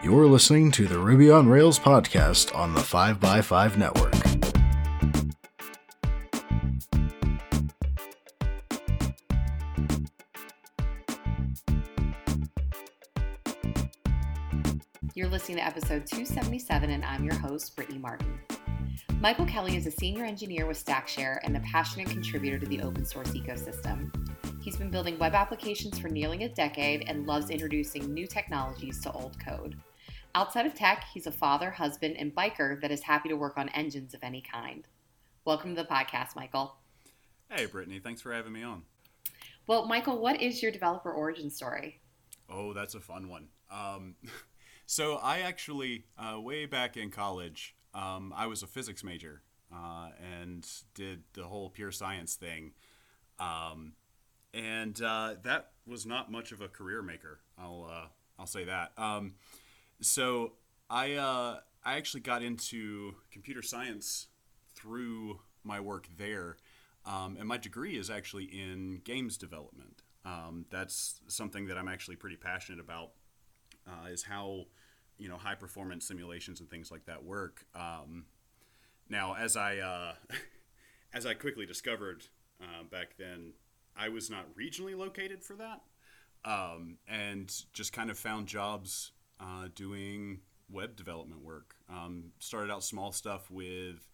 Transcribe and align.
You're 0.00 0.26
listening 0.26 0.70
to 0.72 0.86
the 0.86 0.96
Ruby 0.96 1.28
on 1.28 1.48
Rails 1.48 1.76
podcast 1.76 2.54
on 2.54 2.72
the 2.72 2.80
5x5 2.80 3.76
network. 3.76 4.14
You're 15.16 15.26
listening 15.26 15.56
to 15.56 15.64
episode 15.64 16.06
277, 16.06 16.90
and 16.90 17.04
I'm 17.04 17.24
your 17.24 17.34
host, 17.34 17.74
Brittany 17.74 17.98
Martin. 17.98 18.38
Michael 19.20 19.46
Kelly 19.46 19.76
is 19.76 19.88
a 19.88 19.90
senior 19.90 20.24
engineer 20.24 20.66
with 20.66 20.82
Stackshare 20.82 21.40
and 21.42 21.56
a 21.56 21.60
passionate 21.60 22.08
contributor 22.08 22.56
to 22.60 22.66
the 22.66 22.82
open 22.82 23.04
source 23.04 23.30
ecosystem. 23.30 24.12
He's 24.62 24.76
been 24.76 24.90
building 24.90 25.18
web 25.18 25.34
applications 25.34 25.98
for 25.98 26.08
nearly 26.08 26.44
a 26.44 26.48
decade 26.50 27.04
and 27.08 27.26
loves 27.26 27.50
introducing 27.50 28.14
new 28.14 28.28
technologies 28.28 29.00
to 29.00 29.10
old 29.10 29.36
code. 29.44 29.76
Outside 30.38 30.66
of 30.66 30.74
tech, 30.74 31.04
he's 31.12 31.26
a 31.26 31.32
father, 31.32 31.68
husband, 31.68 32.16
and 32.16 32.32
biker 32.32 32.80
that 32.80 32.92
is 32.92 33.02
happy 33.02 33.28
to 33.28 33.34
work 33.34 33.58
on 33.58 33.68
engines 33.70 34.14
of 34.14 34.22
any 34.22 34.40
kind. 34.40 34.86
Welcome 35.44 35.74
to 35.74 35.82
the 35.82 35.88
podcast, 35.88 36.36
Michael. 36.36 36.76
Hey, 37.50 37.66
Brittany. 37.66 37.98
Thanks 37.98 38.20
for 38.22 38.32
having 38.32 38.52
me 38.52 38.62
on. 38.62 38.82
Well, 39.66 39.86
Michael, 39.86 40.20
what 40.20 40.40
is 40.40 40.62
your 40.62 40.70
developer 40.70 41.10
origin 41.10 41.50
story? 41.50 41.98
Oh, 42.48 42.72
that's 42.72 42.94
a 42.94 43.00
fun 43.00 43.28
one. 43.28 43.48
Um, 43.68 44.14
so, 44.86 45.16
I 45.16 45.40
actually, 45.40 46.04
uh, 46.16 46.40
way 46.40 46.66
back 46.66 46.96
in 46.96 47.10
college, 47.10 47.74
um, 47.92 48.32
I 48.36 48.46
was 48.46 48.62
a 48.62 48.68
physics 48.68 49.02
major 49.02 49.42
uh, 49.74 50.10
and 50.40 50.64
did 50.94 51.24
the 51.32 51.46
whole 51.46 51.68
pure 51.68 51.90
science 51.90 52.36
thing. 52.36 52.74
Um, 53.40 53.94
and 54.54 55.02
uh, 55.02 55.34
that 55.42 55.72
was 55.84 56.06
not 56.06 56.30
much 56.30 56.52
of 56.52 56.60
a 56.60 56.68
career 56.68 57.02
maker. 57.02 57.40
I'll 57.58 57.90
uh, 57.90 58.06
I'll 58.38 58.46
say 58.46 58.62
that. 58.66 58.92
So 60.00 60.52
I 60.88 61.14
uh, 61.14 61.60
I 61.84 61.96
actually 61.96 62.20
got 62.20 62.42
into 62.42 63.14
computer 63.30 63.62
science 63.62 64.28
through 64.74 65.40
my 65.64 65.80
work 65.80 66.08
there, 66.16 66.56
um, 67.04 67.36
and 67.38 67.48
my 67.48 67.56
degree 67.56 67.96
is 67.96 68.10
actually 68.10 68.44
in 68.44 69.00
games 69.04 69.36
development. 69.36 70.02
Um, 70.24 70.66
that's 70.70 71.20
something 71.26 71.66
that 71.66 71.78
I'm 71.78 71.88
actually 71.88 72.16
pretty 72.16 72.36
passionate 72.36 72.80
about. 72.80 73.10
Uh, 73.86 74.08
is 74.08 74.22
how 74.22 74.66
you 75.18 75.28
know 75.28 75.36
high 75.36 75.54
performance 75.54 76.06
simulations 76.06 76.60
and 76.60 76.70
things 76.70 76.90
like 76.90 77.04
that 77.06 77.24
work. 77.24 77.66
Um, 77.74 78.26
now, 79.08 79.34
as 79.34 79.56
I 79.56 79.78
uh, 79.78 80.12
as 81.12 81.26
I 81.26 81.34
quickly 81.34 81.66
discovered 81.66 82.26
uh, 82.62 82.84
back 82.90 83.16
then, 83.18 83.52
I 83.96 84.10
was 84.10 84.30
not 84.30 84.46
regionally 84.54 84.96
located 84.96 85.42
for 85.42 85.56
that, 85.56 85.80
um, 86.44 86.98
and 87.08 87.52
just 87.72 87.92
kind 87.92 88.10
of 88.10 88.18
found 88.18 88.46
jobs 88.46 89.12
uh, 89.40 89.68
doing 89.74 90.40
web 90.70 90.96
development 90.96 91.42
work. 91.42 91.74
Um, 91.88 92.32
started 92.38 92.72
out 92.72 92.84
small 92.84 93.12
stuff 93.12 93.50
with 93.50 94.08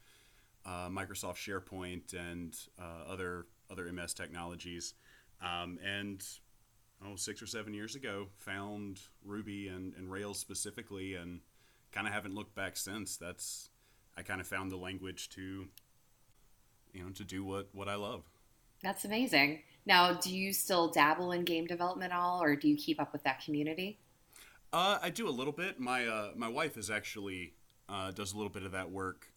uh, 0.64 0.89
Microsoft 0.89 1.36
SharePoint 1.36 2.14
and 2.14 2.56
uh, 2.80 3.11
other 3.11 3.47
other 3.70 3.91
MS 3.92 4.14
technologies, 4.14 4.95
um, 5.42 5.78
and 5.84 6.22
oh, 7.05 7.17
six 7.17 7.42
or 7.42 7.47
seven 7.47 7.75
years 7.75 7.95
ago, 7.95 8.28
found 8.36 9.00
Ruby 9.25 9.69
and, 9.69 9.95
and 9.95 10.11
Rails 10.11 10.39
specifically, 10.39 11.14
and 11.14 11.41
kind 11.92 12.06
of 12.06 12.12
haven't 12.12 12.34
looked 12.34 12.55
back 12.55 12.77
since. 12.77 13.17
That's 13.17 13.70
I 14.17 14.22
kind 14.22 14.41
of 14.41 14.47
found 14.47 14.70
the 14.70 14.77
language 14.77 15.28
to 15.30 15.67
you 16.92 17.02
know 17.02 17.11
to 17.11 17.25
do 17.25 17.45
what 17.45 17.69
what 17.72 17.89
I 17.89 17.97
love. 17.97 18.25
That's 18.83 19.05
amazing. 19.05 19.62
Now, 19.86 20.14
do 20.14 20.34
you 20.34 20.52
still 20.52 20.89
dabble 20.89 21.33
in 21.33 21.45
game 21.45 21.67
development 21.67 22.12
at 22.12 22.19
all, 22.19 22.42
or 22.42 22.56
do 22.56 22.69
you 22.69 22.77
keep 22.77 23.00
up 23.00 23.12
with 23.12 23.22
that 23.25 23.42
community? 23.45 23.98
Uh, 24.75 24.98
I 25.00 25.11
do 25.11 25.28
a 25.28 25.30
little 25.30 25.53
bit. 25.53 25.78
My 25.78 26.05
uh, 26.05 26.30
my 26.34 26.48
wife 26.48 26.77
is 26.77 26.91
actually 26.91 27.55
uh, 27.89 28.11
does 28.11 28.33
a 28.33 28.36
little 28.36 28.51
bit 28.51 28.64
of 28.64 28.73
that 28.73 28.90
work, 28.90 29.29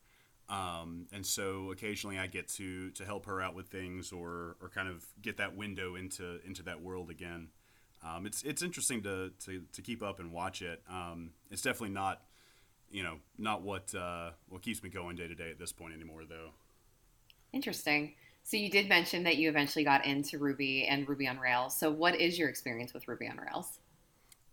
um, 0.50 1.06
and 1.14 1.24
so 1.24 1.70
occasionally 1.72 2.18
I 2.18 2.26
get 2.26 2.48
to 2.56 2.90
to 2.90 3.06
help 3.06 3.28
her 3.28 3.40
out 3.40 3.54
with 3.54 3.68
things 3.68 4.12
or 4.12 4.56
or 4.60 4.70
kind 4.70 4.90
of 4.90 5.06
get 5.22 5.38
that 5.38 5.56
window 5.56 5.94
into 5.94 6.40
into 6.44 6.64
that 6.64 6.82
world 6.82 7.12
again. 7.12 7.50
Um, 8.04 8.26
it's 8.26 8.42
it's 8.42 8.64
interesting 8.64 9.04
to, 9.04 9.32
to, 9.46 9.62
to 9.74 9.82
keep 9.84 10.02
up 10.02 10.20
and 10.20 10.34
watch 10.34 10.64
it. 10.64 10.82
Um, 10.90 11.34
it's 11.52 11.62
definitely 11.62 11.94
not 11.94 12.24
you 12.90 13.04
know 13.04 13.18
not 13.38 13.62
what 13.62 13.94
uh, 13.94 14.32
what 14.50 14.64
keeps 14.64 14.82
me 14.82 14.90
going 14.90 15.16
day 15.18 15.28
to 15.28 15.36
day 15.36 15.52
at 15.52 15.60
this 15.60 15.72
point 15.72 15.94
anymore 15.94 16.24
though. 16.28 16.50
Interesting. 17.54 18.16
So 18.42 18.58
you 18.58 18.72
did 18.72 18.90
mention 18.90 19.24
that 19.26 19.38
you 19.38 19.50
eventually 19.50 19.86
got 19.86 20.04
into 20.04 20.40
Ruby 20.40 20.88
and 20.88 21.08
Ruby 21.08 21.28
on 21.28 21.38
Rails. 21.38 21.78
So 21.78 21.92
what 21.92 22.16
is 22.16 22.40
your 22.40 22.50
experience 22.50 22.92
with 22.92 23.08
Ruby 23.08 23.28
on 23.28 23.38
Rails? 23.38 23.78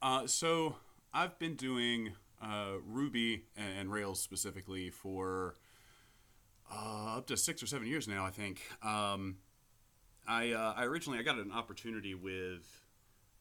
Uh, 0.04 0.26
so 0.26 0.76
I've 1.14 1.38
been 1.38 1.54
doing 1.54 2.12
uh, 2.42 2.72
Ruby 2.86 3.44
and, 3.56 3.90
Rails 3.90 4.20
specifically 4.20 4.90
for 4.90 5.54
uh, 6.70 7.16
up 7.16 7.26
to 7.28 7.38
six 7.38 7.62
or 7.62 7.66
seven 7.66 7.86
years 7.86 8.06
now, 8.06 8.22
I 8.26 8.28
think. 8.28 8.60
Um, 8.82 9.38
I, 10.28 10.52
uh, 10.52 10.74
I 10.76 10.84
originally 10.84 11.18
I 11.18 11.22
got 11.22 11.38
an 11.38 11.50
opportunity 11.50 12.14
with 12.14 12.82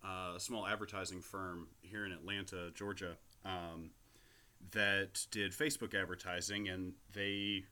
uh, 0.05 0.35
a 0.37 0.39
small 0.39 0.65
advertising 0.65 1.19
firm 1.19 1.67
here 1.81 2.05
in 2.05 2.13
Atlanta, 2.13 2.71
Georgia, 2.73 3.17
um, 3.43 3.89
that 4.71 5.19
did 5.31 5.51
Facebook 5.51 5.93
advertising, 5.93 6.69
and 6.69 6.93
they 7.11 7.65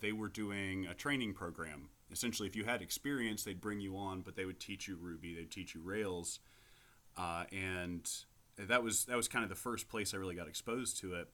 they 0.00 0.12
were 0.12 0.28
doing 0.28 0.86
a 0.86 0.94
training 0.94 1.34
program. 1.34 1.88
Essentially, 2.12 2.46
if 2.46 2.54
you 2.54 2.64
had 2.64 2.80
experience, 2.80 3.42
they'd 3.42 3.60
bring 3.60 3.80
you 3.80 3.96
on, 3.96 4.20
but 4.20 4.36
they 4.36 4.44
would 4.44 4.60
teach 4.60 4.86
you 4.86 4.96
Ruby, 5.00 5.34
they'd 5.34 5.50
teach 5.50 5.74
you 5.74 5.80
Rails, 5.80 6.38
uh, 7.18 7.44
and 7.52 8.08
that 8.56 8.82
was 8.82 9.04
that 9.06 9.16
was 9.16 9.28
kind 9.28 9.42
of 9.42 9.50
the 9.50 9.56
first 9.56 9.88
place 9.88 10.14
I 10.14 10.16
really 10.16 10.34
got 10.34 10.48
exposed 10.48 10.98
to 11.00 11.14
it. 11.14 11.28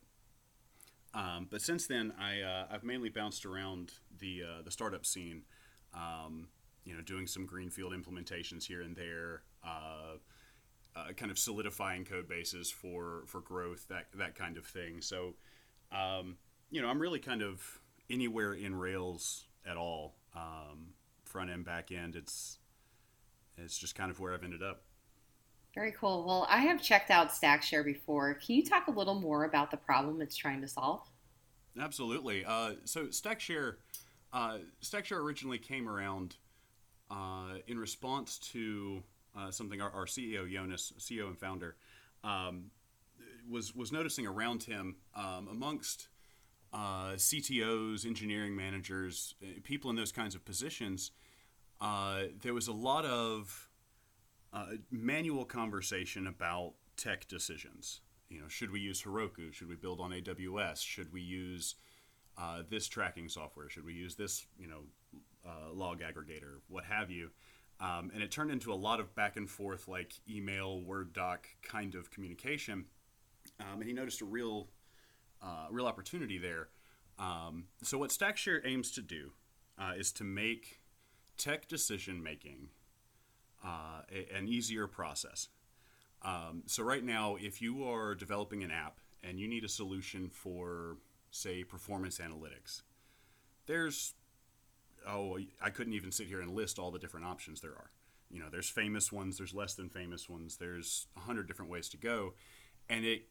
Um, 1.13 1.47
but 1.51 1.63
since 1.63 1.87
then, 1.87 2.13
I 2.19 2.41
uh, 2.41 2.67
I've 2.71 2.85
mainly 2.85 3.09
bounced 3.09 3.47
around 3.47 3.93
the 4.19 4.43
uh, 4.43 4.63
the 4.63 4.71
startup 4.71 5.07
scene, 5.07 5.43
um, 5.95 6.49
you 6.85 6.95
know, 6.95 7.03
doing 7.03 7.27
some 7.27 7.47
greenfield 7.47 7.93
implementations 7.93 8.65
here 8.65 8.83
and 8.83 8.97
there. 8.97 9.43
Uh, 9.65 10.19
uh, 10.97 11.13
kind 11.17 11.31
of 11.31 11.39
solidifying 11.39 12.05
code 12.05 12.29
bases 12.29 12.71
for 12.71 13.25
for 13.27 13.41
growth, 13.41 13.87
that 13.89 14.07
that 14.15 14.35
kind 14.35 14.57
of 14.57 14.65
thing. 14.65 15.01
So, 15.01 15.35
um, 15.93 16.37
you 16.71 16.81
know, 16.81 16.89
I'm 16.89 17.01
really 17.01 17.19
kind 17.19 17.43
of 17.43 17.81
anywhere 18.09 18.55
in 18.55 18.75
Rails 18.75 19.47
at 19.67 19.77
all, 19.77 20.15
um, 20.37 20.95
front 21.25 21.51
end, 21.51 21.65
back 21.65 21.91
end. 21.91 22.15
It's 22.17 22.59
it's 23.57 23.77
just 23.77 23.95
kind 23.95 24.11
of 24.11 24.21
where 24.21 24.35
I've 24.35 24.45
ended 24.45 24.63
up. 24.63 24.83
Very 25.75 25.93
cool. 25.93 26.25
Well, 26.25 26.47
I 26.49 26.59
have 26.59 26.81
checked 26.81 27.11
out 27.11 27.31
Stackshare 27.31 27.85
before. 27.85 28.35
Can 28.35 28.55
you 28.55 28.65
talk 28.65 28.87
a 28.87 28.93
little 28.93 29.15
more 29.15 29.45
about 29.45 29.73
the 29.73 29.77
problem 29.77 30.21
it's 30.21 30.37
trying 30.37 30.61
to 30.61 30.69
solve? 30.69 31.01
Absolutely. 31.81 32.45
Uh, 32.45 32.75
so 32.85 33.07
Stackshare, 33.07 33.77
uh, 34.33 34.59
Stackshare 34.81 35.19
originally 35.19 35.59
came 35.59 35.89
around 35.89 36.37
uh, 37.11 37.59
in 37.67 37.77
response 37.77 38.39
to 38.39 39.03
uh, 39.37 39.51
something 39.51 39.81
our, 39.81 39.91
our, 39.91 40.07
CEO 40.07 40.51
Jonas, 40.51 40.93
CEO 40.99 41.27
and 41.27 41.37
founder, 41.37 41.75
um, 42.23 42.71
was 43.51 43.75
was 43.75 43.91
noticing 43.91 44.27
around 44.29 44.63
him 44.63 44.97
um, 45.17 45.49
amongst 45.51 46.07
uh, 46.73 47.15
CTOs, 47.15 48.07
engineering 48.07 48.55
managers, 48.55 49.35
uh, 49.43 49.47
people 49.65 49.91
in 49.91 49.97
those 49.97 50.13
kinds 50.13 50.37
of 50.37 50.45
positions, 50.45 51.11
there 51.81 52.55
was 52.55 52.69
a 52.69 52.73
lot 52.73 53.05
of 53.05 53.69
uh, 54.55 54.67
manual 54.91 55.45
conversation 55.45 56.27
about 56.27 56.75
tech 56.97 57.27
decisions. 57.27 58.01
You 58.29 58.41
know, 58.41 58.49
should 58.49 58.71
we 58.71 58.81
use 58.81 59.03
Heroku? 59.03 59.53
Should 59.53 59.69
we 59.69 59.75
build 59.75 60.01
on 60.01 60.13
AWS? 60.13 60.81
Should 60.83 61.13
we 61.13 61.21
use 61.21 61.75
uh, 62.39 62.63
this 62.71 62.89
tracking 62.89 63.29
software? 63.29 63.69
Should 63.69 63.85
we 63.85 63.95
use 63.95 64.15
this, 64.15 64.47
you 64.59 64.69
know, 64.69 64.83
uh, 65.45 65.73
log 65.73 66.01
aggregator? 66.01 66.61
What 66.69 66.85
have 66.85 67.11
you? 67.11 67.31
Um, 67.81 68.11
and 68.15 68.23
it 68.23 68.31
turned 68.31 68.51
into 68.51 68.73
a 68.73 68.77
lot 68.77 69.01
of 69.01 69.15
back 69.15 69.37
and 69.37 69.51
forth, 69.51 69.89
like 69.89 70.13
email, 70.31 70.81
Word 70.81 71.13
doc 71.13 71.49
kind 71.63 71.97
of 71.97 72.11
communication. 72.11 72.87
Um, 73.61 73.81
and 73.81 73.85
he 73.85 73.93
noticed 73.93 74.21
a 74.21 74.25
real 74.25 74.69
uh, 75.43 75.67
real 75.71 75.87
opportunity 75.87 76.39
there. 76.39 76.69
Um, 77.19 77.65
so 77.83 77.99
what 77.99 78.11
Stackshare 78.11 78.61
aims 78.65 78.91
to 78.93 79.03
do 79.03 79.33
uh, 79.79 79.93
is 79.97 80.13
to 80.13 80.25
make 80.25 80.81
tech 81.37 81.69
decision 81.69 82.23
making 82.23 82.69
uh, 83.65 84.03
a, 84.13 84.37
an 84.37 84.49
easier 84.49 84.87
process. 84.87 85.49
Um, 86.23 86.63
so 86.67 86.83
right 86.83 87.05
now, 87.05 87.37
if 87.41 87.61
you 87.61 87.85
are 87.85 88.15
developing 88.15 88.63
an 88.63 88.71
app 88.71 88.99
and 89.23 89.39
you 89.39 89.47
need 89.49 89.65
a 89.65 89.69
solution 89.69 90.29
for, 90.29 90.97
say, 91.31 91.65
performance 91.65 92.19
analytics, 92.19 92.83
there's 93.67 94.15
oh, 95.07 95.39
I 95.61 95.71
couldn't 95.71 95.93
even 95.93 96.13
sit 96.13 96.27
here 96.27 96.41
and 96.41 96.55
list 96.55 96.79
all 96.79 96.91
the 96.91 96.99
different 96.99 97.27
options 97.27 97.61
there 97.61 97.73
are. 97.73 97.91
You 98.31 98.41
know, 98.41 98.47
there's 98.51 98.69
famous 98.69 99.13
ones, 99.13 99.39
there's 99.39 99.55
less 99.55 99.75
than 99.75 99.89
famous 99.89 100.29
ones, 100.29 100.57
there's 100.57 101.07
a 101.17 101.21
hundred 101.21 101.47
different 101.47 101.71
ways 101.71 101.89
to 101.91 101.97
go, 101.97 102.35
and 102.89 103.05
it 103.05 103.29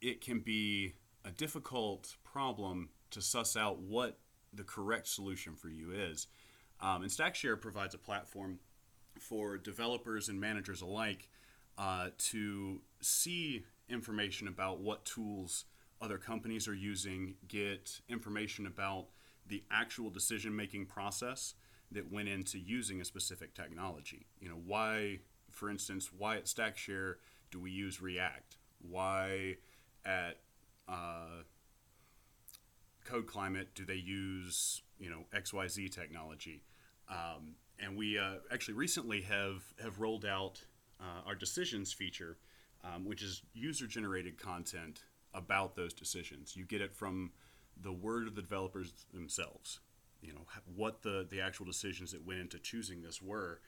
it 0.00 0.20
can 0.20 0.40
be 0.40 0.94
a 1.24 1.30
difficult 1.30 2.16
problem 2.24 2.90
to 3.10 3.20
suss 3.20 3.56
out 3.56 3.80
what 3.80 4.18
the 4.52 4.62
correct 4.62 5.08
solution 5.08 5.54
for 5.54 5.68
you 5.68 5.90
is. 5.92 6.28
Um, 6.80 7.02
and 7.02 7.10
Stackshare 7.10 7.60
provides 7.60 7.94
a 7.94 7.98
platform 7.98 8.58
for 9.20 9.56
developers 9.56 10.28
and 10.28 10.40
managers 10.40 10.82
alike 10.82 11.28
uh, 11.78 12.08
to 12.18 12.80
see 13.00 13.64
information 13.88 14.48
about 14.48 14.80
what 14.80 15.04
tools 15.04 15.64
other 16.00 16.18
companies 16.18 16.68
are 16.68 16.74
using, 16.74 17.34
get 17.48 18.00
information 18.08 18.66
about 18.66 19.06
the 19.46 19.62
actual 19.70 20.10
decision 20.10 20.54
making 20.54 20.86
process 20.86 21.54
that 21.92 22.10
went 22.12 22.28
into 22.28 22.58
using 22.58 23.00
a 23.00 23.04
specific 23.04 23.54
technology. 23.54 24.26
You 24.40 24.48
know, 24.48 24.60
why, 24.66 25.20
for 25.50 25.70
instance, 25.70 26.10
why 26.16 26.36
at 26.36 26.46
StackShare 26.46 27.14
do 27.50 27.60
we 27.60 27.70
use 27.70 28.02
React? 28.02 28.56
Why 28.80 29.56
at 30.04 30.38
uh, 30.88 31.42
Code 33.04 33.26
Climate 33.26 33.68
do 33.74 33.84
they 33.84 33.94
use 33.94 34.82
you 34.98 35.10
know 35.10 35.24
XYZ 35.34 35.90
technology? 35.90 36.62
Um, 37.08 37.54
and 37.82 37.96
we 37.96 38.18
uh, 38.18 38.36
actually 38.50 38.74
recently 38.74 39.22
have 39.22 39.62
have 39.82 40.00
rolled 40.00 40.24
out 40.24 40.64
uh, 41.00 41.26
our 41.26 41.34
decisions 41.34 41.92
feature, 41.92 42.38
um, 42.84 43.04
which 43.04 43.22
is 43.22 43.42
user 43.54 43.86
generated 43.86 44.38
content 44.38 45.02
about 45.34 45.76
those 45.76 45.92
decisions. 45.92 46.56
You 46.56 46.64
get 46.64 46.80
it 46.80 46.94
from 46.94 47.32
the 47.82 47.92
word 47.92 48.26
of 48.26 48.34
the 48.34 48.42
developers 48.42 48.92
themselves. 49.12 49.80
You 50.22 50.32
know 50.32 50.46
what 50.74 51.02
the 51.02 51.26
the 51.28 51.40
actual 51.40 51.66
decisions 51.66 52.12
that 52.12 52.26
went 52.26 52.40
into 52.40 52.58
choosing 52.58 53.02
this 53.02 53.20
were. 53.20 53.60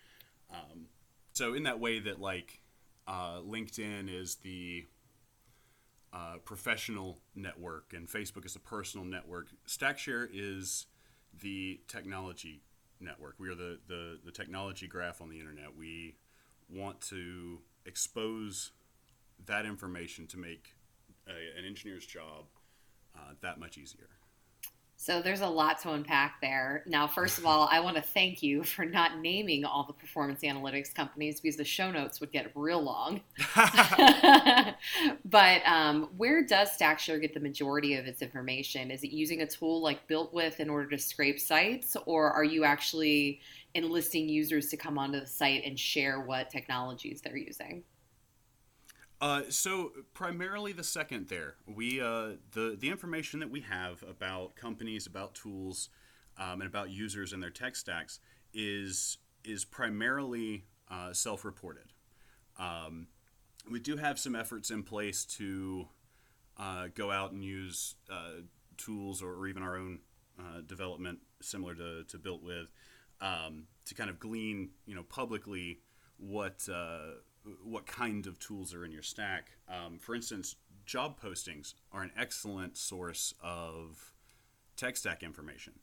Um, 0.51 0.87
so 1.33 1.55
in 1.55 1.65
that 1.65 1.79
way 1.79 2.01
that 2.01 2.21
like 2.21 2.61
uh, 3.07 3.41
LinkedIn 3.41 4.09
is 4.13 4.37
the 4.37 4.87
uh, 6.13 6.37
professional 6.45 7.19
network 7.35 7.93
and 7.95 8.09
Facebook 8.09 8.47
is 8.47 8.57
a 8.57 8.61
personal 8.61 9.07
network. 9.07 9.49
StackShare 9.67 10.29
is 10.33 10.87
the 11.41 11.81
technology 11.87 12.63
network. 13.01 13.35
We 13.39 13.49
are 13.49 13.55
the, 13.55 13.79
the, 13.87 14.19
the 14.25 14.33
technology 14.33 14.87
graph 14.87 15.21
on 15.21 15.29
the 15.29 15.39
internet. 15.39 15.77
We 15.77 16.17
want 16.69 17.01
to 17.03 17.59
expose 17.87 18.73
that 19.47 19.65
information 19.65 20.27
to 20.29 20.37
make 20.37 20.75
a, 21.27 21.59
an 21.59 21.65
engineer's 21.65 22.07
job 22.07 22.47
uh, 23.17 23.33
that 23.41 23.59
much 23.59 23.79
easier. 23.79 24.09
So 25.01 25.23
there's 25.23 25.43
a 25.43 25.49
lot 25.49 25.81
to 25.83 25.93
unpack 25.93 26.41
there. 26.41 26.83
Now, 26.85 27.07
first 27.07 27.39
of 27.39 27.47
all, 27.47 27.69
I 27.71 27.79
want 27.79 27.95
to 27.95 28.03
thank 28.03 28.43
you 28.43 28.65
for 28.65 28.85
not 28.85 29.21
naming 29.21 29.65
all 29.65 29.85
the 29.85 29.93
performance 29.93 30.41
analytics 30.41 30.93
companies 30.93 31.41
because 31.41 31.57
the 31.57 31.65
show 31.65 31.93
notes 31.93 32.19
would 32.19 32.33
get 32.33 32.51
real 32.57 32.83
long. 32.83 33.21
but 35.25 35.63
um, 35.65 36.09
where 36.17 36.45
does 36.45 36.77
StackShare 36.77 37.21
get 37.21 37.33
the 37.33 37.39
majority 37.39 37.95
of 37.95 38.07
its 38.07 38.23
information? 38.23 38.91
Is 38.91 39.05
it 39.05 39.13
using 39.13 39.43
a 39.43 39.47
tool 39.47 39.81
like 39.81 40.09
BuiltWith 40.09 40.59
in 40.59 40.69
order 40.69 40.91
to 40.91 40.99
scrape 40.99 41.39
sites, 41.39 41.97
or 42.05 42.33
are 42.33 42.45
you 42.45 42.65
actually 42.65 43.41
enlisting 43.75 44.29
users 44.29 44.67
to 44.71 44.77
come 44.77 44.99
onto 44.99 45.21
the 45.21 45.27
site 45.29 45.63
and 45.65 45.79
share 45.79 46.21
what 46.23 46.51
technologies 46.51 47.21
they're 47.23 47.37
using? 47.37 47.85
Uh, 49.21 49.43
so 49.49 49.91
primarily 50.15 50.73
the 50.73 50.85
second 50.85 51.29
there, 51.29 51.57
we 51.67 52.01
uh, 52.01 52.31
the 52.53 52.77
the 52.79 52.89
information 52.89 53.41
that 53.41 53.51
we 53.51 53.61
have 53.61 54.05
about 54.09 54.55
companies, 54.55 55.07
about 55.07 55.35
tools, 55.35 55.89
um, 56.39 56.61
and 56.61 56.69
about 56.69 56.91
users 56.91 57.33
and 57.33 57.43
their 57.43 57.51
tech 57.51 57.75
stacks 57.75 58.21
is 58.55 59.19
is 59.45 59.65
primarily 59.65 60.65
uh, 60.89 61.13
self-reported. 61.13 61.93
Um, 62.59 63.09
we 63.71 63.81
do 63.81 63.97
have 63.97 64.19
some 64.19 64.35
efforts 64.35 64.71
in 64.71 64.83
place 64.83 65.25
to 65.25 65.89
uh, 66.57 66.89
go 66.95 67.11
out 67.11 67.33
and 67.33 67.43
use 67.45 67.95
uh, 68.11 68.43
tools 68.77 69.23
or, 69.23 69.35
or, 69.35 69.47
even 69.47 69.63
our 69.63 69.77
own 69.77 70.01
uh, 70.39 70.61
development 70.67 71.21
similar 71.41 71.75
to, 71.75 72.05
to 72.05 72.19
BuiltWith 72.19 72.67
um, 73.21 73.67
to 73.85 73.95
kind 73.95 74.11
of 74.11 74.19
glean 74.19 74.71
you 74.87 74.95
know 74.95 75.05
publicly 75.05 75.81
what 76.17 76.69
what 77.65 77.87
kind 77.87 78.27
of 78.27 78.39
tools 78.39 78.75
are 78.75 78.85
in 78.85 78.93
your 78.93 79.03
stack. 79.03 79.53
Um, 79.69 79.99
for 79.99 80.15
instance, 80.15 80.57
job 80.87 81.21
postings 81.21 81.75
are 81.93 82.03
an 82.03 82.13
excellent 82.17 82.77
source 82.77 83.35
of 83.43 84.13
tech 84.77 84.97
stack 84.97 85.23
information. 85.23 85.75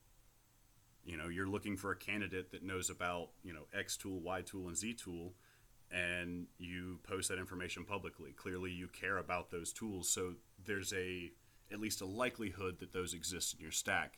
You 1.04 1.18
know, 1.18 1.28
you're 1.28 1.48
looking 1.48 1.78
for 1.78 1.92
a 1.92 1.96
candidate 1.96 2.52
that 2.52 2.64
knows 2.64 2.90
about, 2.90 3.30
you 3.44 3.54
know, 3.54 3.68
X 3.78 3.96
tool, 3.96 4.20
Y 4.22 4.42
tool, 4.42 4.68
and 4.68 4.76
Z 4.76 4.94
tool, 4.94 5.34
and 5.92 6.48
you 6.58 7.00
post 7.04 7.30
that 7.30 7.38
information 7.38 7.86
publicly. 7.86 8.32
Clearly, 8.32 8.72
you 8.72 8.88
care 8.88 9.18
about 9.18 9.52
those 9.52 9.72
tools, 9.72 10.10
so 10.10 10.34
there's 10.66 10.92
a 10.94 11.32
at 11.72 11.80
least 11.80 12.02
a 12.02 12.06
likelihood 12.06 12.80
that 12.80 12.94
those 12.94 13.14
exist 13.14 13.54
in 13.54 13.60
your 13.60 13.72
stack. 13.72 14.18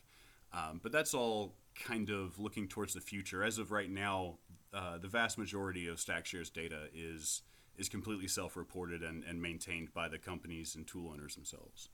Um, 0.53 0.79
but 0.81 0.91
that's 0.91 1.13
all 1.13 1.55
kind 1.75 2.09
of 2.09 2.39
looking 2.39 2.67
towards 2.67 2.93
the 2.93 3.01
future. 3.01 3.43
As 3.43 3.57
of 3.57 3.71
right 3.71 3.89
now, 3.89 4.37
uh, 4.73 4.97
the 4.97 5.07
vast 5.07 5.37
majority 5.37 5.87
of 5.87 5.97
StackShare's 5.97 6.49
data 6.49 6.87
is 6.93 7.41
is 7.77 7.89
completely 7.89 8.27
self-reported 8.27 9.03
and, 9.03 9.23
and 9.23 9.39
maintained 9.39 9.93
by 9.93 10.07
the 10.07 10.17
companies 10.17 10.75
and 10.75 10.87
tool 10.87 11.11
owners 11.13 11.35
themselves. 11.35 11.89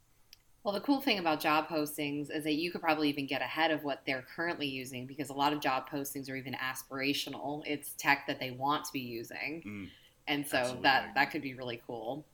Well, 0.62 0.72
the 0.72 0.80
cool 0.80 1.02
thing 1.02 1.18
about 1.18 1.40
job 1.40 1.68
postings 1.68 2.34
is 2.34 2.42
that 2.44 2.54
you 2.54 2.72
could 2.72 2.80
probably 2.80 3.10
even 3.10 3.26
get 3.26 3.42
ahead 3.42 3.70
of 3.70 3.84
what 3.84 4.00
they're 4.06 4.24
currently 4.34 4.66
using 4.66 5.06
because 5.06 5.28
a 5.28 5.34
lot 5.34 5.52
of 5.52 5.60
job 5.60 5.90
postings 5.90 6.30
are 6.30 6.36
even 6.36 6.54
aspirational. 6.54 7.62
It's 7.66 7.92
tech 7.98 8.26
that 8.28 8.40
they 8.40 8.50
want 8.52 8.86
to 8.86 8.92
be 8.94 9.00
using, 9.00 9.62
mm, 9.66 9.88
and 10.26 10.46
so 10.46 10.56
absolutely. 10.56 10.82
that 10.84 11.14
that 11.14 11.30
could 11.30 11.42
be 11.42 11.52
really 11.52 11.82
cool. 11.86 12.24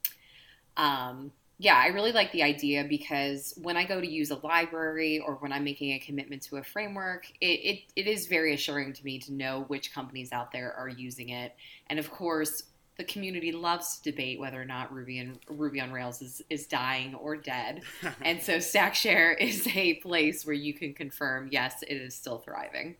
Um, 0.76 1.32
yeah, 1.60 1.76
I 1.76 1.88
really 1.88 2.12
like 2.12 2.32
the 2.32 2.42
idea 2.42 2.84
because 2.88 3.52
when 3.60 3.76
I 3.76 3.84
go 3.84 4.00
to 4.00 4.10
use 4.10 4.30
a 4.30 4.36
library 4.36 5.18
or 5.18 5.34
when 5.34 5.52
I'm 5.52 5.62
making 5.62 5.92
a 5.92 5.98
commitment 5.98 6.40
to 6.44 6.56
a 6.56 6.62
framework, 6.62 7.30
it, 7.42 7.46
it, 7.46 7.80
it 7.96 8.06
is 8.06 8.28
very 8.28 8.54
assuring 8.54 8.94
to 8.94 9.04
me 9.04 9.18
to 9.18 9.32
know 9.34 9.64
which 9.68 9.92
companies 9.92 10.32
out 10.32 10.52
there 10.52 10.72
are 10.72 10.88
using 10.88 11.28
it. 11.28 11.54
And 11.88 11.98
of 11.98 12.10
course, 12.10 12.62
the 12.96 13.04
community 13.04 13.52
loves 13.52 13.98
to 13.98 14.10
debate 14.10 14.40
whether 14.40 14.60
or 14.60 14.64
not 14.64 14.90
Ruby 14.90 15.18
and 15.18 15.38
Ruby 15.50 15.82
on 15.82 15.92
Rails 15.92 16.22
is, 16.22 16.40
is 16.48 16.66
dying 16.66 17.14
or 17.14 17.36
dead. 17.36 17.82
and 18.22 18.40
so 18.40 18.56
StackShare 18.56 19.36
is 19.40 19.68
a 19.76 19.94
place 19.96 20.46
where 20.46 20.54
you 20.54 20.72
can 20.72 20.94
confirm, 20.94 21.50
yes, 21.52 21.82
it 21.82 21.94
is 21.94 22.14
still 22.14 22.38
thriving. 22.38 22.96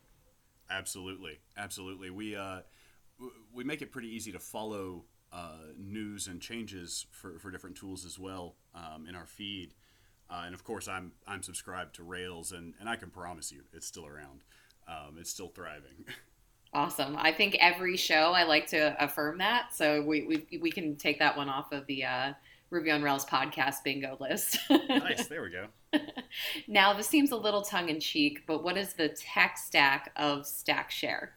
Absolutely. 0.69 1.39
Absolutely. 1.57 2.11
We, 2.11 2.37
uh, 2.37 2.61
we 3.55 3.65
make 3.65 3.81
it 3.81 3.91
pretty 3.91 4.15
easy 4.15 4.33
to 4.33 4.39
follow 4.39 5.05
uh, 5.32 5.73
news 5.77 6.27
and 6.27 6.41
changes 6.41 7.06
for, 7.11 7.38
for 7.38 7.50
different 7.50 7.77
tools 7.77 8.05
as 8.05 8.19
well 8.19 8.56
um, 8.75 9.06
in 9.09 9.15
our 9.15 9.27
feed. 9.27 9.75
Uh, 10.29 10.43
and 10.47 10.55
of 10.55 10.62
course, 10.62 10.87
I'm 10.87 11.12
I'm 11.27 11.43
subscribed 11.43 11.97
to 11.97 12.05
Rails, 12.05 12.53
and, 12.53 12.75
and 12.79 12.88
I 12.88 12.97
can 12.97 13.11
promise 13.11 13.50
you, 13.50 13.62
it's 13.73 13.87
still 13.87 14.06
around. 14.06 14.44
Um, 14.87 15.17
it's 15.19 15.31
still 15.31 15.49
thriving. 15.49 16.05
Awesome. 16.73 17.17
I 17.17 17.32
think 17.32 17.56
every 17.61 17.97
show 17.97 18.31
I 18.32 18.44
like 18.44 18.69
to 18.69 18.94
affirm 19.03 19.38
that, 19.38 19.75
so 19.75 20.03
we 20.03 20.23
we, 20.23 20.59
we 20.61 20.71
can 20.71 20.95
take 20.95 21.19
that 21.19 21.37
one 21.37 21.49
off 21.49 21.73
of 21.73 21.85
the 21.87 22.05
uh, 22.05 22.33
Ruby 22.71 22.93
on 22.93 23.02
Rails 23.02 23.26
podcast 23.26 23.83
bingo 23.83 24.16
list. 24.21 24.57
nice. 24.71 25.26
There 25.26 25.43
we 25.43 25.50
go. 25.50 25.66
now, 26.69 26.93
this 26.93 27.09
seems 27.09 27.33
a 27.33 27.37
little 27.37 27.62
tongue 27.62 27.88
in 27.88 27.99
cheek, 27.99 28.45
but 28.47 28.62
what 28.62 28.76
is 28.76 28.93
the 28.93 29.09
tech 29.09 29.59
stack 29.59 30.12
of 30.14 30.43
StackShare? 30.43 31.31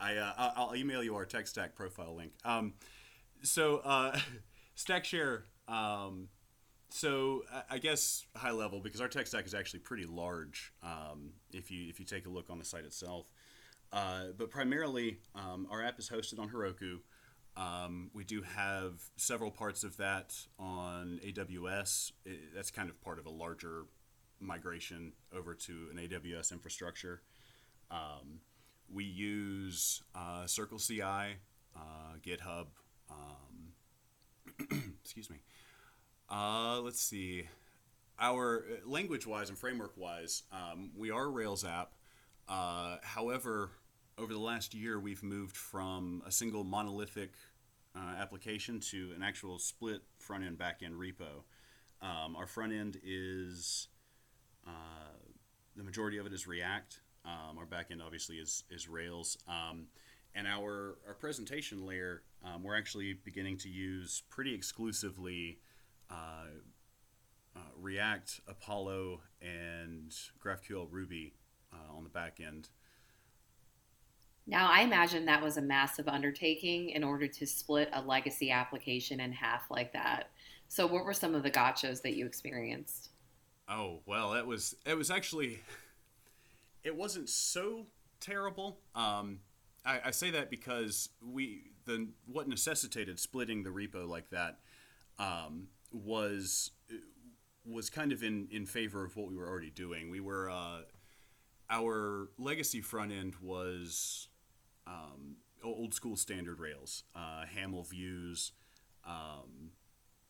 I 0.00 0.16
uh, 0.16 0.52
I'll 0.56 0.76
email 0.76 1.02
you 1.02 1.14
our 1.16 1.24
tech 1.24 1.46
stack 1.46 1.74
profile 1.74 2.14
link. 2.14 2.32
Um, 2.44 2.74
so 3.42 3.78
uh, 3.78 4.18
StackShare. 4.76 5.42
Um, 5.68 6.28
so 6.88 7.42
I 7.68 7.78
guess 7.78 8.26
high 8.36 8.52
level 8.52 8.80
because 8.80 9.00
our 9.00 9.08
tech 9.08 9.26
stack 9.26 9.46
is 9.46 9.54
actually 9.54 9.80
pretty 9.80 10.06
large. 10.06 10.72
Um, 10.82 11.32
if 11.52 11.70
you 11.70 11.88
if 11.88 11.98
you 11.98 12.06
take 12.06 12.26
a 12.26 12.30
look 12.30 12.50
on 12.50 12.58
the 12.58 12.64
site 12.64 12.84
itself, 12.84 13.26
uh, 13.92 14.26
but 14.36 14.50
primarily 14.50 15.18
um, 15.34 15.66
our 15.70 15.82
app 15.82 15.98
is 15.98 16.08
hosted 16.08 16.38
on 16.38 16.48
Heroku. 16.50 16.98
Um, 17.56 18.10
we 18.12 18.24
do 18.24 18.42
have 18.42 19.00
several 19.16 19.50
parts 19.50 19.82
of 19.82 19.96
that 19.96 20.34
on 20.58 21.20
AWS. 21.24 22.12
It, 22.24 22.54
that's 22.54 22.70
kind 22.70 22.90
of 22.90 23.00
part 23.00 23.18
of 23.18 23.26
a 23.26 23.30
larger 23.30 23.84
migration 24.40 25.12
over 25.34 25.54
to 25.54 25.88
an 25.90 25.96
AWS 25.96 26.52
infrastructure. 26.52 27.22
Um, 27.90 28.40
we 28.92 29.04
use 29.04 30.02
uh, 30.14 30.44
CircleCI, 30.44 31.34
uh, 31.76 31.80
GitHub. 32.24 32.66
Um, 33.10 34.82
excuse 35.02 35.30
me. 35.30 35.36
Uh, 36.30 36.80
let's 36.80 37.00
see. 37.00 37.48
Our 38.18 38.58
uh, 38.58 38.88
language-wise 38.88 39.48
and 39.48 39.58
framework-wise, 39.58 40.44
um, 40.52 40.90
we 40.96 41.10
are 41.10 41.24
a 41.24 41.28
Rails 41.28 41.64
app. 41.64 41.92
Uh, 42.48 42.96
however, 43.02 43.70
over 44.18 44.32
the 44.32 44.38
last 44.38 44.74
year, 44.74 44.98
we've 44.98 45.22
moved 45.22 45.56
from 45.56 46.22
a 46.26 46.32
single 46.32 46.64
monolithic 46.64 47.32
uh, 47.94 48.14
application 48.18 48.80
to 48.80 49.12
an 49.14 49.22
actual 49.22 49.58
split 49.58 50.02
front 50.18 50.44
end 50.44 50.58
back 50.58 50.80
end 50.82 50.94
repo. 50.94 51.42
Um, 52.00 52.36
our 52.36 52.46
front 52.46 52.72
end 52.72 52.98
is 53.04 53.88
the 55.76 55.82
majority 55.84 56.16
of 56.18 56.26
it 56.26 56.32
is 56.32 56.46
React. 56.46 57.00
Um, 57.26 57.58
our 57.58 57.66
backend 57.66 58.04
obviously 58.04 58.36
is 58.36 58.64
is 58.70 58.88
Rails, 58.88 59.36
um, 59.48 59.86
and 60.34 60.46
our 60.46 60.98
our 61.06 61.14
presentation 61.14 61.84
layer 61.84 62.22
um, 62.44 62.62
we're 62.62 62.76
actually 62.76 63.14
beginning 63.14 63.56
to 63.58 63.68
use 63.68 64.22
pretty 64.30 64.54
exclusively 64.54 65.58
uh, 66.10 66.46
uh, 67.56 67.60
React, 67.80 68.40
Apollo, 68.46 69.20
and 69.40 70.14
GraphQL 70.42 70.86
Ruby 70.90 71.34
uh, 71.72 71.96
on 71.96 72.04
the 72.04 72.10
backend. 72.10 72.68
Now, 74.46 74.68
I 74.70 74.82
imagine 74.82 75.24
that 75.26 75.42
was 75.42 75.56
a 75.56 75.62
massive 75.62 76.06
undertaking 76.06 76.90
in 76.90 77.02
order 77.02 77.26
to 77.26 77.46
split 77.46 77.90
a 77.92 78.00
legacy 78.00 78.52
application 78.52 79.18
in 79.18 79.32
half 79.32 79.70
like 79.70 79.92
that. 79.92 80.30
So, 80.68 80.86
what 80.86 81.04
were 81.04 81.14
some 81.14 81.34
of 81.34 81.42
the 81.42 81.50
gotchas 81.50 82.02
that 82.02 82.14
you 82.14 82.26
experienced? 82.26 83.10
Oh 83.68 84.00
well, 84.06 84.34
it 84.34 84.46
was 84.46 84.76
it 84.86 84.96
was 84.96 85.10
actually 85.10 85.60
it 86.86 86.94
wasn't 86.94 87.28
so 87.28 87.86
terrible. 88.20 88.78
Um, 88.94 89.40
I, 89.84 90.00
I 90.06 90.10
say 90.12 90.30
that 90.30 90.50
because 90.50 91.08
we 91.20 91.72
the 91.84 92.08
what 92.26 92.48
necessitated 92.48 93.18
splitting 93.18 93.64
the 93.64 93.70
repo 93.70 94.08
like 94.08 94.30
that 94.30 94.60
um, 95.18 95.68
was 95.92 96.70
was 97.64 97.90
kind 97.90 98.12
of 98.12 98.22
in 98.22 98.46
in 98.52 98.66
favor 98.66 99.04
of 99.04 99.16
what 99.16 99.28
we 99.28 99.36
were 99.36 99.48
already 99.48 99.70
doing. 99.70 100.10
We 100.10 100.20
were 100.20 100.48
uh, 100.48 100.82
our 101.68 102.30
legacy 102.38 102.80
front 102.80 103.10
end 103.10 103.34
was 103.42 104.28
um, 104.86 105.36
old 105.64 105.92
school 105.92 106.16
standard 106.16 106.60
Rails, 106.60 107.02
uh, 107.16 107.44
Haml 107.52 107.88
views, 107.88 108.52
um, 109.04 109.72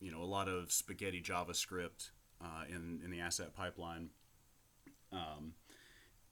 you 0.00 0.10
know, 0.10 0.22
a 0.22 0.24
lot 0.24 0.48
of 0.48 0.72
spaghetti 0.72 1.22
JavaScript 1.22 2.10
uh, 2.40 2.64
in 2.66 3.02
in 3.04 3.10
the 3.10 3.20
asset 3.20 3.54
pipeline. 3.54 4.08
Um, 5.12 5.52